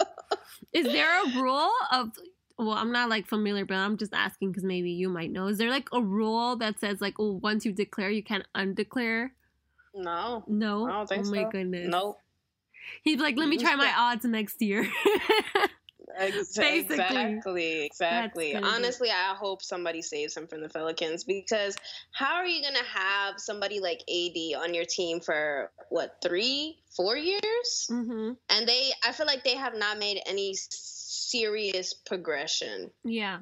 Is 0.72 0.86
there 0.86 1.24
a 1.24 1.28
rule 1.42 1.70
of? 1.92 2.10
Well, 2.58 2.72
I'm 2.72 2.92
not 2.92 3.08
like 3.08 3.26
familiar, 3.26 3.64
but 3.64 3.76
I'm 3.78 3.96
just 3.96 4.12
asking 4.12 4.50
because 4.50 4.64
maybe 4.64 4.90
you 4.90 5.08
might 5.08 5.30
know. 5.32 5.46
Is 5.46 5.56
there 5.56 5.70
like 5.70 5.88
a 5.94 6.02
rule 6.02 6.56
that 6.56 6.78
says 6.78 7.00
like, 7.00 7.14
oh, 7.18 7.40
once 7.42 7.64
you 7.64 7.72
declare, 7.72 8.10
you 8.10 8.22
can't 8.22 8.44
undeclare? 8.54 9.32
No, 9.94 10.44
No. 10.46 10.86
I 10.86 10.92
don't 10.92 11.08
think 11.08 11.26
oh 11.26 11.30
my 11.30 11.50
goodness. 11.50 11.88
nope. 11.88 12.18
He'd 13.02 13.16
be 13.16 13.22
like, 13.22 13.36
"Let 13.36 13.48
me 13.48 13.58
try 13.58 13.76
my 13.76 13.92
odds 13.96 14.24
next 14.24 14.60
year." 14.60 14.90
Basically. 16.18 16.76
Exactly, 16.78 17.84
exactly. 17.84 18.54
Honestly. 18.54 19.10
I 19.10 19.34
hope 19.34 19.62
somebody 19.62 20.02
saves 20.02 20.36
him 20.36 20.46
from 20.46 20.60
the 20.60 20.68
Pelicans 20.68 21.24
because 21.24 21.76
how 22.12 22.34
are 22.36 22.46
you 22.46 22.62
going 22.62 22.74
to 22.74 22.84
have 22.84 23.34
somebody 23.38 23.80
like 23.80 24.00
AD 24.08 24.62
on 24.62 24.74
your 24.74 24.84
team 24.84 25.20
for 25.20 25.70
what, 25.88 26.16
three, 26.22 26.78
four 26.96 27.16
years? 27.16 27.88
Mm-hmm. 27.90 28.32
And 28.50 28.68
they, 28.68 28.90
I 29.06 29.12
feel 29.12 29.26
like 29.26 29.44
they 29.44 29.56
have 29.56 29.76
not 29.76 29.98
made 29.98 30.20
any 30.26 30.54
serious 30.54 31.94
progression. 31.94 32.90
Yeah. 33.04 33.38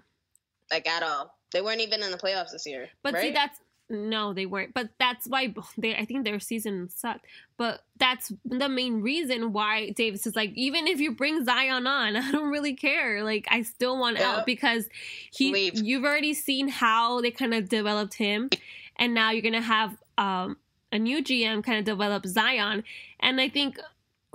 Like 0.71 0.87
at 0.87 1.03
all. 1.03 1.35
They 1.53 1.63
weren't 1.63 1.81
even 1.81 2.03
in 2.03 2.11
the 2.11 2.19
playoffs 2.19 2.53
this 2.53 2.67
year. 2.67 2.89
But 3.03 3.15
right? 3.15 3.23
see, 3.23 3.31
that's 3.33 3.59
no, 3.91 4.33
they 4.33 4.47
weren't. 4.47 4.75
But 4.75 4.91
that's 4.99 5.27
why 5.27 5.55
they. 5.79 5.95
I 5.95 6.05
think 6.05 6.25
their 6.25 6.41
season 6.41 6.89
sucked. 6.89 7.27
But 7.57 7.83
that's 7.99 8.33
the 8.45 8.69
main 8.69 9.01
reason 9.01 9.53
why 9.53 9.91
Davis 9.91 10.27
is 10.27 10.37
like, 10.37 10.53
even 10.55 10.87
if 10.87 11.01
you 11.01 11.13
bring 11.13 11.45
Zion 11.45 11.87
on, 11.87 12.17
I 12.17 12.31
don't 12.31 12.51
really 12.51 12.75
care. 12.75 13.25
Like, 13.25 13.47
I 13.51 13.63
still 13.63 13.99
want 13.99 14.21
out 14.21 14.47
because 14.47 14.89
he. 15.33 15.53
Leave. 15.53 15.79
You've 15.79 16.05
already 16.05 16.35
seen 16.35 16.69
how 16.69 17.21
they 17.21 17.31
kind 17.31 17.55
of 17.55 17.69
developed 17.69 18.15
him, 18.15 18.51
and 18.97 19.15
now 19.15 19.31
you're 19.31 19.43
gonna 19.43 19.61
have 19.61 19.97
um, 20.17 20.57
a 20.93 20.99
new 20.99 21.23
GM 21.23 21.65
kind 21.65 21.79
of 21.79 21.85
develop 21.85 22.27
Zion, 22.27 22.85
and 23.21 23.41
I 23.41 23.49
think 23.49 23.79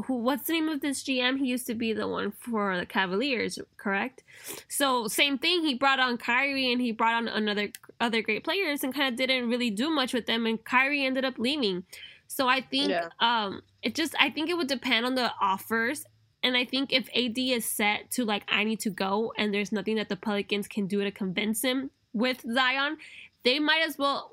who 0.06 0.16
what's 0.16 0.48
the 0.48 0.54
name 0.54 0.70
of 0.70 0.82
this 0.82 1.04
GM? 1.04 1.40
He 1.40 1.48
used 1.48 1.68
to 1.68 1.76
be 1.76 1.94
the 1.94 2.08
one 2.08 2.32
for 2.32 2.78
the 2.78 2.86
Cavaliers, 2.86 3.60
correct? 3.78 4.24
So 4.68 5.08
same 5.08 5.38
thing. 5.38 5.64
He 5.64 5.76
brought 5.76 6.00
on 6.00 6.18
Kyrie 6.18 6.72
and 6.72 6.82
he 6.82 6.92
brought 6.92 7.14
on 7.14 7.28
another 7.28 7.70
other 8.00 8.22
great 8.22 8.44
players 8.44 8.84
and 8.84 8.94
kind 8.94 9.08
of 9.08 9.18
didn't 9.18 9.50
really 9.50 9.70
do 9.70 9.90
much 9.90 10.14
with 10.14 10.26
them. 10.26 10.46
And 10.46 10.64
Kyrie 10.64 11.06
ended 11.06 11.26
up 11.26 11.38
leaving. 11.38 11.84
So 12.28 12.48
I 12.48 12.62
think 12.62 12.90
yeah. 12.90 13.10
um, 13.20 13.62
it 13.82 13.96
just 13.96 14.16
I 14.20 14.30
think 14.30 14.50
it 14.50 14.58
would 14.58 14.68
depend 14.68 15.06
on 15.06 15.16
the 15.16 15.32
offers. 15.40 16.06
And 16.42 16.58
I 16.58 16.66
think 16.66 16.92
if 16.92 17.08
AD 17.16 17.38
is 17.38 17.66
set 17.66 18.12
to 18.12 18.26
like 18.26 18.44
I 18.48 18.64
need 18.64 18.80
to 18.82 18.90
go 18.90 19.34
and 19.38 19.54
there's 19.54 19.72
nothing 19.72 19.96
that 19.96 20.10
the 20.10 20.16
Pelicans 20.16 20.68
can 20.68 20.88
do 20.88 21.04
to 21.04 21.12
convince 21.12 21.62
him 21.62 21.92
with 22.12 22.44
Zion, 22.52 22.98
they 23.44 23.60
might 23.60 23.84
as 23.86 23.98
well 23.98 24.32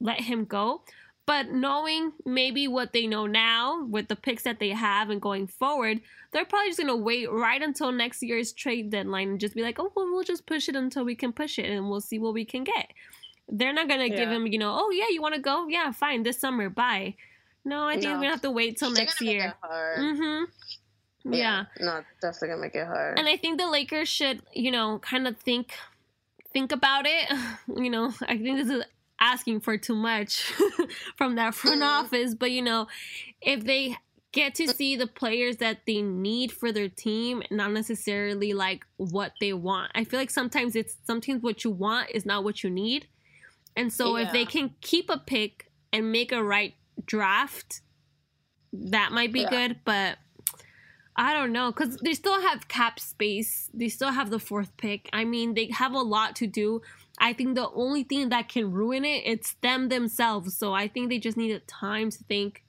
let 0.00 0.20
him 0.20 0.44
go. 0.44 0.82
But 1.30 1.52
knowing 1.52 2.10
maybe 2.26 2.66
what 2.66 2.92
they 2.92 3.06
know 3.06 3.28
now 3.28 3.84
with 3.84 4.08
the 4.08 4.16
picks 4.16 4.42
that 4.42 4.58
they 4.58 4.70
have 4.70 5.10
and 5.10 5.22
going 5.22 5.46
forward, 5.46 6.00
they're 6.32 6.44
probably 6.44 6.70
just 6.70 6.80
gonna 6.80 6.96
wait 6.96 7.30
right 7.30 7.62
until 7.62 7.92
next 7.92 8.20
year's 8.20 8.52
trade 8.52 8.90
deadline 8.90 9.28
and 9.28 9.38
just 9.38 9.54
be 9.54 9.62
like, 9.62 9.78
oh, 9.78 9.92
well, 9.94 10.06
we'll 10.06 10.24
just 10.24 10.44
push 10.44 10.68
it 10.68 10.74
until 10.74 11.04
we 11.04 11.14
can 11.14 11.32
push 11.32 11.56
it 11.60 11.66
and 11.66 11.88
we'll 11.88 12.00
see 12.00 12.18
what 12.18 12.34
we 12.34 12.44
can 12.44 12.64
get. 12.64 12.90
They're 13.48 13.72
not 13.72 13.88
gonna 13.88 14.06
yeah. 14.06 14.16
give 14.16 14.28
him, 14.28 14.48
you 14.48 14.58
know, 14.58 14.76
oh 14.76 14.90
yeah, 14.90 15.04
you 15.08 15.22
want 15.22 15.36
to 15.36 15.40
go? 15.40 15.68
Yeah, 15.68 15.92
fine, 15.92 16.24
this 16.24 16.40
summer, 16.40 16.68
bye. 16.68 17.14
No, 17.64 17.86
I 17.86 17.92
think 17.92 18.06
no. 18.06 18.14
we're 18.14 18.22
gonna 18.22 18.30
have 18.30 18.42
to 18.42 18.50
wait 18.50 18.78
till 18.78 18.90
next 18.90 19.20
year. 19.20 19.54
Mm-hmm. 19.62 21.32
Yeah. 21.32 21.38
yeah. 21.38 21.64
No, 21.78 22.02
definitely 22.20 22.48
gonna 22.48 22.60
make 22.60 22.74
it 22.74 22.88
hard. 22.88 23.20
And 23.20 23.28
I 23.28 23.36
think 23.36 23.60
the 23.60 23.70
Lakers 23.70 24.08
should, 24.08 24.42
you 24.52 24.72
know, 24.72 24.98
kind 24.98 25.28
of 25.28 25.36
think 25.36 25.74
think 26.52 26.72
about 26.72 27.06
it. 27.06 27.32
You 27.68 27.88
know, 27.88 28.12
I 28.22 28.36
think 28.36 28.58
this 28.58 28.68
is 28.68 28.82
asking 29.20 29.60
for 29.60 29.76
too 29.76 29.94
much 29.94 30.42
from 31.16 31.36
that 31.36 31.54
front 31.54 31.82
mm-hmm. 31.82 32.04
office. 32.04 32.34
But 32.34 32.50
you 32.50 32.62
know, 32.62 32.88
if 33.40 33.64
they 33.64 33.96
get 34.32 34.54
to 34.54 34.68
see 34.68 34.96
the 34.96 35.06
players 35.06 35.56
that 35.56 35.78
they 35.86 36.02
need 36.02 36.52
for 36.52 36.72
their 36.72 36.88
team, 36.88 37.42
not 37.50 37.72
necessarily 37.72 38.52
like 38.52 38.86
what 38.96 39.32
they 39.40 39.52
want. 39.52 39.90
I 39.94 40.04
feel 40.04 40.20
like 40.20 40.30
sometimes 40.30 40.76
it's 40.76 40.96
sometimes 41.04 41.42
what 41.42 41.64
you 41.64 41.70
want 41.70 42.10
is 42.10 42.24
not 42.24 42.44
what 42.44 42.62
you 42.62 42.70
need. 42.70 43.06
And 43.76 43.92
so 43.92 44.16
yeah. 44.16 44.26
if 44.26 44.32
they 44.32 44.44
can 44.44 44.74
keep 44.80 45.10
a 45.10 45.18
pick 45.18 45.70
and 45.92 46.12
make 46.12 46.32
a 46.32 46.42
right 46.42 46.74
draft, 47.04 47.80
that 48.72 49.12
might 49.12 49.32
be 49.32 49.40
yeah. 49.40 49.50
good, 49.50 49.80
but 49.84 50.18
I 51.16 51.32
don't 51.34 51.52
know 51.52 51.72
because 51.72 51.96
they 51.96 52.14
still 52.14 52.40
have 52.40 52.68
cap 52.68 53.00
space. 53.00 53.68
They 53.74 53.88
still 53.88 54.10
have 54.10 54.30
the 54.30 54.38
fourth 54.38 54.76
pick. 54.76 55.10
I 55.12 55.24
mean, 55.24 55.54
they 55.54 55.66
have 55.72 55.92
a 55.92 56.00
lot 56.00 56.36
to 56.36 56.46
do. 56.46 56.82
I 57.20 57.34
think 57.34 57.54
the 57.54 57.68
only 57.70 58.02
thing 58.02 58.30
that 58.30 58.48
can 58.48 58.72
ruin 58.72 59.04
it, 59.04 59.22
it's 59.26 59.52
them 59.60 59.90
themselves. 59.90 60.56
So 60.56 60.72
I 60.72 60.88
think 60.88 61.10
they 61.10 61.18
just 61.18 61.36
need 61.36 61.52
a 61.52 61.60
time 61.60 62.10
to 62.10 62.24
think 62.24 62.64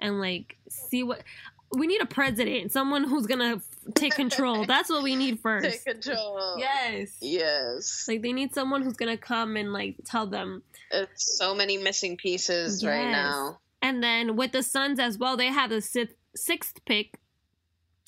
and 0.00 0.18
like 0.18 0.56
see 0.68 1.02
what 1.02 1.22
we 1.70 1.86
need 1.86 2.00
a 2.00 2.06
president, 2.06 2.72
someone 2.72 3.04
who's 3.04 3.26
gonna 3.26 3.60
take 3.94 4.14
control. 4.14 4.64
That's 4.66 4.88
what 4.88 5.02
we 5.02 5.16
need 5.16 5.40
first. 5.40 5.66
Take 5.66 5.84
control. 5.84 6.56
Yes. 6.58 7.16
Yes. 7.20 8.06
Like 8.08 8.22
they 8.22 8.32
need 8.32 8.54
someone 8.54 8.82
who's 8.82 8.96
gonna 8.96 9.18
come 9.18 9.56
and 9.56 9.72
like 9.72 9.96
tell 10.04 10.26
them. 10.26 10.62
It's 10.90 11.36
so 11.38 11.54
many 11.54 11.76
missing 11.76 12.16
pieces 12.16 12.82
yes. 12.82 12.88
right 12.88 13.10
now. 13.10 13.58
And 13.82 14.02
then 14.02 14.36
with 14.36 14.52
the 14.52 14.62
Suns 14.62 14.98
as 14.98 15.18
well, 15.18 15.36
they 15.36 15.48
have 15.48 15.68
the 15.68 15.82
sixth, 15.82 16.14
sixth 16.34 16.82
pick 16.86 17.18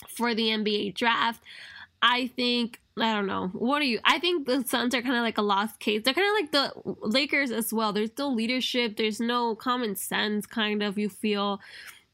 for 0.08 0.34
the 0.34 0.48
NBA 0.48 0.94
draft. 0.94 1.42
I 2.00 2.28
think 2.28 2.80
I 2.98 3.12
don't 3.12 3.26
know. 3.26 3.48
What 3.48 3.82
are 3.82 3.84
you? 3.84 4.00
I 4.04 4.18
think 4.18 4.46
the 4.46 4.64
Suns 4.66 4.94
are 4.94 5.02
kind 5.02 5.16
of 5.16 5.22
like 5.22 5.36
a 5.36 5.42
lost 5.42 5.80
case. 5.80 6.02
They're 6.02 6.14
kind 6.14 6.26
of 6.26 6.32
like 6.32 6.52
the 6.52 7.06
Lakers 7.06 7.50
as 7.50 7.70
well. 7.72 7.92
There's 7.92 8.10
still 8.10 8.34
leadership. 8.34 8.96
There's 8.96 9.20
no 9.20 9.54
common 9.54 9.96
sense. 9.96 10.46
Kind 10.46 10.82
of 10.82 10.96
you 10.96 11.10
feel, 11.10 11.60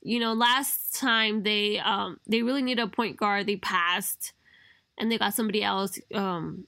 you 0.03 0.19
know. 0.19 0.33
Last 0.33 0.99
time 0.99 1.45
they 1.45 1.79
um 1.79 2.19
they 2.27 2.43
really 2.43 2.63
need 2.63 2.81
a 2.81 2.89
point 2.89 3.17
guard. 3.17 3.47
They 3.47 3.57
passed, 3.57 4.33
and 4.99 5.11
they 5.11 5.19
got 5.19 5.35
somebody 5.35 5.63
else. 5.63 6.01
Um, 6.13 6.67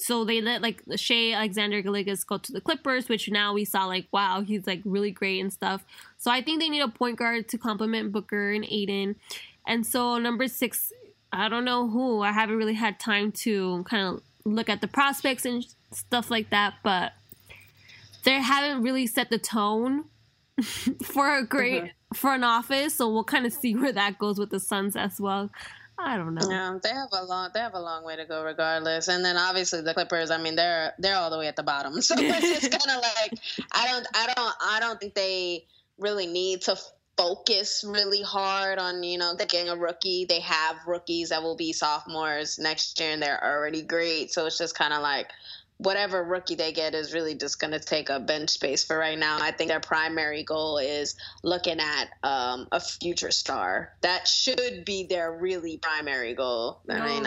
so 0.00 0.24
they 0.24 0.40
let 0.40 0.60
like 0.60 0.82
Shai 0.96 1.32
Alexander-Gilgeous 1.32 2.24
go 2.24 2.38
to 2.38 2.52
the 2.52 2.60
Clippers, 2.60 3.08
which 3.08 3.30
now 3.30 3.54
we 3.54 3.64
saw 3.64 3.86
like 3.86 4.08
wow 4.12 4.42
he's 4.42 4.66
like 4.66 4.82
really 4.84 5.12
great 5.12 5.40
and 5.40 5.52
stuff. 5.52 5.84
So 6.16 6.30
I 6.32 6.42
think 6.42 6.60
they 6.60 6.68
need 6.68 6.82
a 6.82 6.88
point 6.88 7.18
guard 7.18 7.48
to 7.50 7.58
complement 7.58 8.10
Booker 8.10 8.50
and 8.50 8.64
Ayton. 8.64 9.14
And 9.66 9.86
so 9.86 10.18
number 10.18 10.48
six 10.48 10.92
I 11.32 11.48
don't 11.48 11.64
know 11.64 11.88
who. 11.88 12.22
I 12.22 12.32
haven't 12.32 12.56
really 12.56 12.74
had 12.74 12.98
time 12.98 13.32
to 13.32 13.84
kind 13.84 14.08
of 14.08 14.22
look 14.44 14.68
at 14.68 14.80
the 14.80 14.88
prospects 14.88 15.44
and 15.44 15.64
stuff 15.92 16.30
like 16.30 16.50
that, 16.50 16.74
but 16.82 17.12
they 18.24 18.40
haven't 18.40 18.82
really 18.82 19.06
set 19.06 19.30
the 19.30 19.38
tone 19.38 20.04
for 21.04 21.36
a 21.36 21.44
great 21.44 21.84
mm-hmm. 21.84 22.14
for 22.14 22.34
an 22.34 22.44
office. 22.44 22.94
So 22.94 23.12
we'll 23.12 23.24
kind 23.24 23.46
of 23.46 23.52
see 23.52 23.74
where 23.74 23.92
that 23.92 24.18
goes 24.18 24.38
with 24.38 24.50
the 24.50 24.60
Suns 24.60 24.96
as 24.96 25.20
well. 25.20 25.50
I 26.00 26.16
don't 26.16 26.34
know. 26.34 26.48
Yeah, 26.48 26.78
they 26.80 26.90
have 26.90 27.08
a 27.12 27.24
long 27.24 27.50
they 27.52 27.60
have 27.60 27.74
a 27.74 27.80
long 27.80 28.04
way 28.04 28.16
to 28.16 28.24
go 28.24 28.44
regardless. 28.44 29.08
And 29.08 29.24
then 29.24 29.36
obviously 29.36 29.80
the 29.80 29.94
Clippers, 29.94 30.30
I 30.30 30.38
mean, 30.38 30.54
they're 30.54 30.92
they're 30.98 31.16
all 31.16 31.30
the 31.30 31.38
way 31.38 31.48
at 31.48 31.56
the 31.56 31.64
bottom. 31.64 32.00
So 32.02 32.14
it's 32.16 32.60
just 32.60 32.70
kind 32.86 32.96
of 32.96 33.02
like 33.02 33.40
I 33.72 33.88
don't 33.90 34.06
I 34.14 34.32
don't 34.32 34.54
I 34.60 34.80
don't 34.80 35.00
think 35.00 35.14
they 35.14 35.66
really 35.98 36.26
need 36.26 36.62
to 36.62 36.76
focus 37.18 37.84
really 37.86 38.22
hard 38.22 38.78
on 38.78 39.02
you 39.02 39.18
know 39.18 39.34
getting 39.36 39.68
a 39.68 39.76
rookie. 39.76 40.24
They 40.24 40.40
have 40.40 40.76
rookies 40.86 41.30
that 41.30 41.42
will 41.42 41.56
be 41.56 41.72
sophomores 41.72 42.58
next 42.58 42.98
year, 42.98 43.10
and 43.10 43.22
they're 43.22 43.44
already 43.44 43.82
great. 43.82 44.32
So 44.32 44.46
it's 44.46 44.56
just 44.56 44.78
kind 44.78 44.94
of 44.94 45.02
like 45.02 45.28
whatever 45.78 46.24
rookie 46.24 46.54
they 46.54 46.72
get 46.72 46.94
is 46.94 47.12
really 47.12 47.34
just 47.34 47.60
going 47.60 47.72
to 47.72 47.78
take 47.78 48.10
up 48.10 48.26
bench 48.26 48.50
space 48.50 48.84
for 48.84 48.96
right 48.96 49.18
now. 49.18 49.38
I 49.40 49.52
think 49.52 49.68
their 49.68 49.80
primary 49.80 50.42
goal 50.42 50.78
is 50.78 51.16
looking 51.42 51.78
at 51.80 52.08
um, 52.22 52.66
a 52.72 52.80
future 52.80 53.30
star. 53.30 53.92
That 54.00 54.26
should 54.26 54.84
be 54.84 55.04
their 55.04 55.32
really 55.32 55.78
primary 55.78 56.34
goal. 56.34 56.80
No. 56.86 56.96
I 56.96 57.06
mean, 57.06 57.22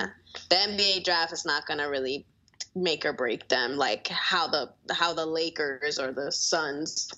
the 0.49 0.55
NBA 0.55 1.03
draft 1.03 1.33
is 1.33 1.45
not 1.45 1.65
going 1.65 1.79
to 1.79 1.85
really 1.85 2.25
make 2.73 3.05
or 3.05 3.11
break 3.11 3.49
them 3.49 3.75
like 3.75 4.07
how 4.07 4.47
the 4.47 4.71
how 4.91 5.13
the 5.13 5.25
Lakers 5.25 5.99
or 5.99 6.13
the 6.13 6.31
Suns 6.31 7.09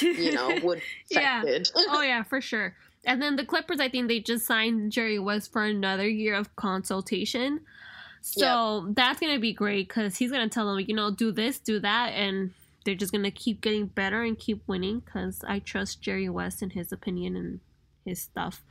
you 0.00 0.32
know, 0.32 0.58
would 0.62 0.82
yeah. 1.10 1.42
oh 1.76 2.02
yeah, 2.02 2.22
for 2.22 2.40
sure. 2.40 2.74
And 3.04 3.22
then 3.22 3.36
the 3.36 3.44
Clippers, 3.44 3.80
I 3.80 3.88
think 3.88 4.08
they 4.08 4.20
just 4.20 4.46
signed 4.46 4.92
Jerry 4.92 5.18
West 5.18 5.52
for 5.52 5.64
another 5.64 6.08
year 6.08 6.34
of 6.34 6.54
consultation. 6.56 7.60
So 8.20 8.84
yep. 8.86 8.96
that's 8.96 9.20
gonna 9.20 9.38
be 9.38 9.52
great 9.52 9.88
because 9.88 10.16
he's 10.16 10.30
gonna 10.30 10.48
tell 10.48 10.66
them, 10.74 10.84
you 10.86 10.94
know, 10.94 11.10
do 11.10 11.32
this, 11.32 11.58
do 11.58 11.80
that, 11.80 12.08
and 12.10 12.52
they're 12.84 12.94
just 12.94 13.12
gonna 13.12 13.30
keep 13.30 13.60
getting 13.60 13.86
better 13.86 14.22
and 14.22 14.38
keep 14.38 14.62
winning. 14.66 15.00
Because 15.00 15.42
I 15.46 15.60
trust 15.60 16.02
Jerry 16.02 16.28
West 16.28 16.60
and 16.60 16.72
his 16.72 16.92
opinion 16.92 17.36
and 17.36 17.60
his 18.04 18.20
stuff. 18.20 18.62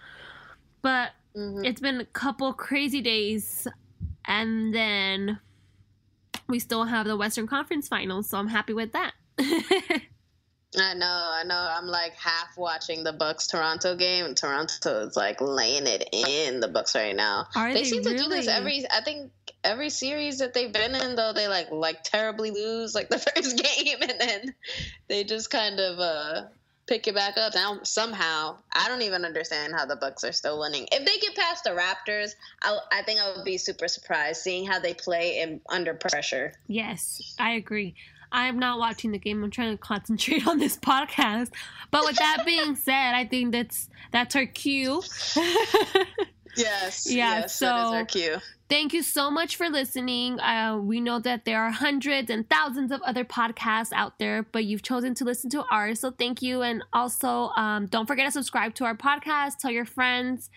But 0.82 1.12
mm-hmm. 1.36 1.66
it's 1.66 1.82
been 1.82 2.02
a 2.02 2.06
couple 2.06 2.54
crazy 2.54 3.02
days, 3.02 3.68
and 4.26 4.74
then 4.74 5.40
we 6.48 6.60
still 6.60 6.86
have 6.86 7.08
the 7.08 7.18
Western 7.18 7.48
Conference 7.48 7.88
Finals, 7.88 8.30
so 8.30 8.38
I'm 8.38 8.48
happy 8.48 8.74
with 8.74 8.92
that. 8.94 9.14
I 10.76 10.94
know, 10.96 11.30
I 11.34 11.44
know. 11.44 11.56
I'm 11.56 11.88
like 11.88 12.14
half 12.16 12.58
watching 12.58 13.04
the 13.04 13.14
Bucks 13.14 13.48
Toronto 13.48 13.96
game, 13.96 14.26
and 14.26 14.36
Toronto 14.36 15.08
is 15.08 15.16
like 15.16 15.40
laying 15.40 15.88
it 15.88 16.10
in 16.12 16.60
the 16.60 16.68
Bucks 16.68 16.94
right 16.94 17.16
now. 17.16 17.48
Are 17.56 17.74
they, 17.74 17.80
they 17.80 17.86
seem 17.86 18.04
really? 18.04 18.18
to 18.18 18.24
do 18.24 18.30
this 18.30 18.48
every. 18.48 18.86
I 18.92 19.02
think 19.02 19.32
every 19.64 19.90
series 19.90 20.40
that 20.40 20.54
they've 20.54 20.72
been 20.72 20.94
in, 20.94 21.16
though, 21.16 21.32
they 21.32 21.48
like 21.48 21.72
like 21.72 22.04
terribly 22.04 22.52
lose 22.52 22.94
like 22.94 23.10
the 23.10 23.20
first 23.20 23.58
game, 23.58 23.98
and 24.02 24.20
then 24.20 24.56
they 25.08 25.24
just 25.24 25.50
kind 25.50 25.80
of 25.80 26.00
uh 26.00 26.48
pick 26.86 27.08
it 27.08 27.16
back 27.16 27.38
up. 27.38 27.56
Now 27.56 27.80
somehow, 27.84 28.58
I 28.74 28.90
don't 28.90 29.04
even 29.04 29.24
understand 29.24 29.74
how 29.74 29.86
the 29.86 29.96
Bucks 29.96 30.26
are 30.26 30.34
still 30.34 30.60
winning. 30.60 30.88
If 30.92 31.06
they 31.06 31.18
get 31.20 31.36
past 31.36 31.64
the 31.64 31.72
Raptors, 31.72 32.32
I, 32.62 32.78
I 32.92 33.02
think 33.04 33.20
I 33.20 33.36
would 33.36 33.46
be 33.46 33.58
super 33.58 33.88
surprised 33.88 34.42
seeing 34.42 34.66
how 34.66 34.80
they 34.80 34.94
play 34.94 35.40
in 35.40 35.62
under 35.70 35.94
pressure. 35.94 36.54
Yes, 36.68 37.36
I 37.40 37.52
agree. 37.52 37.96
I'm 38.32 38.60
not 38.60 38.80
watching 38.80 39.12
the 39.12 39.20
game. 39.20 39.44
I'm 39.44 39.52
trying 39.52 39.72
to 39.72 39.78
concentrate 39.78 40.48
on 40.48 40.60
this 40.60 40.78
podcast. 40.78 41.50
But 41.92 42.04
with 42.06 42.18
that 42.18 42.44
being 42.46 42.76
said, 42.76 43.14
I 43.16 43.26
think 43.26 43.52
that's 43.52 43.90
that's 44.12 44.36
our 44.36 44.46
cue. 44.46 45.02
yes. 46.56 47.10
Yeah, 47.10 47.40
Yes, 47.40 47.56
so- 47.56 47.66
that 47.66 47.86
is 47.88 47.94
our 47.94 48.06
cue. 48.06 48.38
Thank 48.70 48.92
you 48.92 49.02
so 49.02 49.32
much 49.32 49.56
for 49.56 49.70
listening. 49.70 50.42
Uh, 50.42 50.78
we 50.78 51.00
know 51.00 51.20
that 51.20 51.46
there 51.46 51.62
are 51.64 51.72
hundreds 51.72 52.30
and 52.30 52.50
thousands 52.50 52.92
of 52.92 53.02
other 53.04 53.24
podcasts 53.24 53.94
out 53.94 54.20
there, 54.20 54.44
but 54.52 54.66
you've 54.66 54.82
chosen 54.82 55.14
to 55.16 55.24
listen 55.24 55.50
to 55.52 55.64
ours. 55.72 56.02
So 56.02 56.12
thank 56.12 56.42
you. 56.42 56.64
And 56.64 56.84
also, 56.92 57.52
um, 57.56 57.86
don't 57.86 58.08
forget 58.08 58.26
to 58.26 58.32
subscribe 58.34 58.76
to 58.76 58.84
our 58.84 58.94
podcast, 58.94 59.60
tell 59.60 59.72
your 59.72 59.86
friends. 59.86 60.50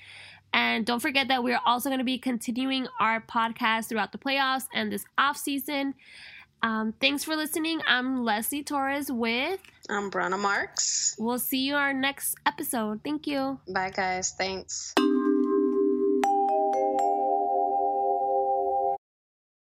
And 0.52 0.84
don't 0.84 0.98
forget 0.98 1.28
that 1.28 1.44
we're 1.44 1.60
also 1.64 1.88
going 1.88 2.00
to 2.00 2.04
be 2.04 2.18
continuing 2.18 2.88
our 2.98 3.20
podcast 3.20 3.88
throughout 3.90 4.10
the 4.10 4.18
playoffs 4.18 4.64
and 4.74 4.90
this 4.90 5.04
off 5.16 5.36
season. 5.36 5.94
Um, 6.62 6.92
thanks 7.00 7.24
for 7.24 7.36
listening. 7.36 7.80
I'm 7.86 8.24
Leslie 8.24 8.62
Torres 8.62 9.10
with. 9.10 9.60
I'm 9.88 10.10
Brana 10.10 10.38
Marks. 10.38 11.16
We'll 11.18 11.38
see 11.38 11.66
you 11.66 11.74
our 11.74 11.92
next 11.92 12.36
episode. 12.46 13.00
Thank 13.02 13.26
you. 13.26 13.58
Bye, 13.68 13.90
guys. 13.90 14.32
Thanks. 14.36 14.94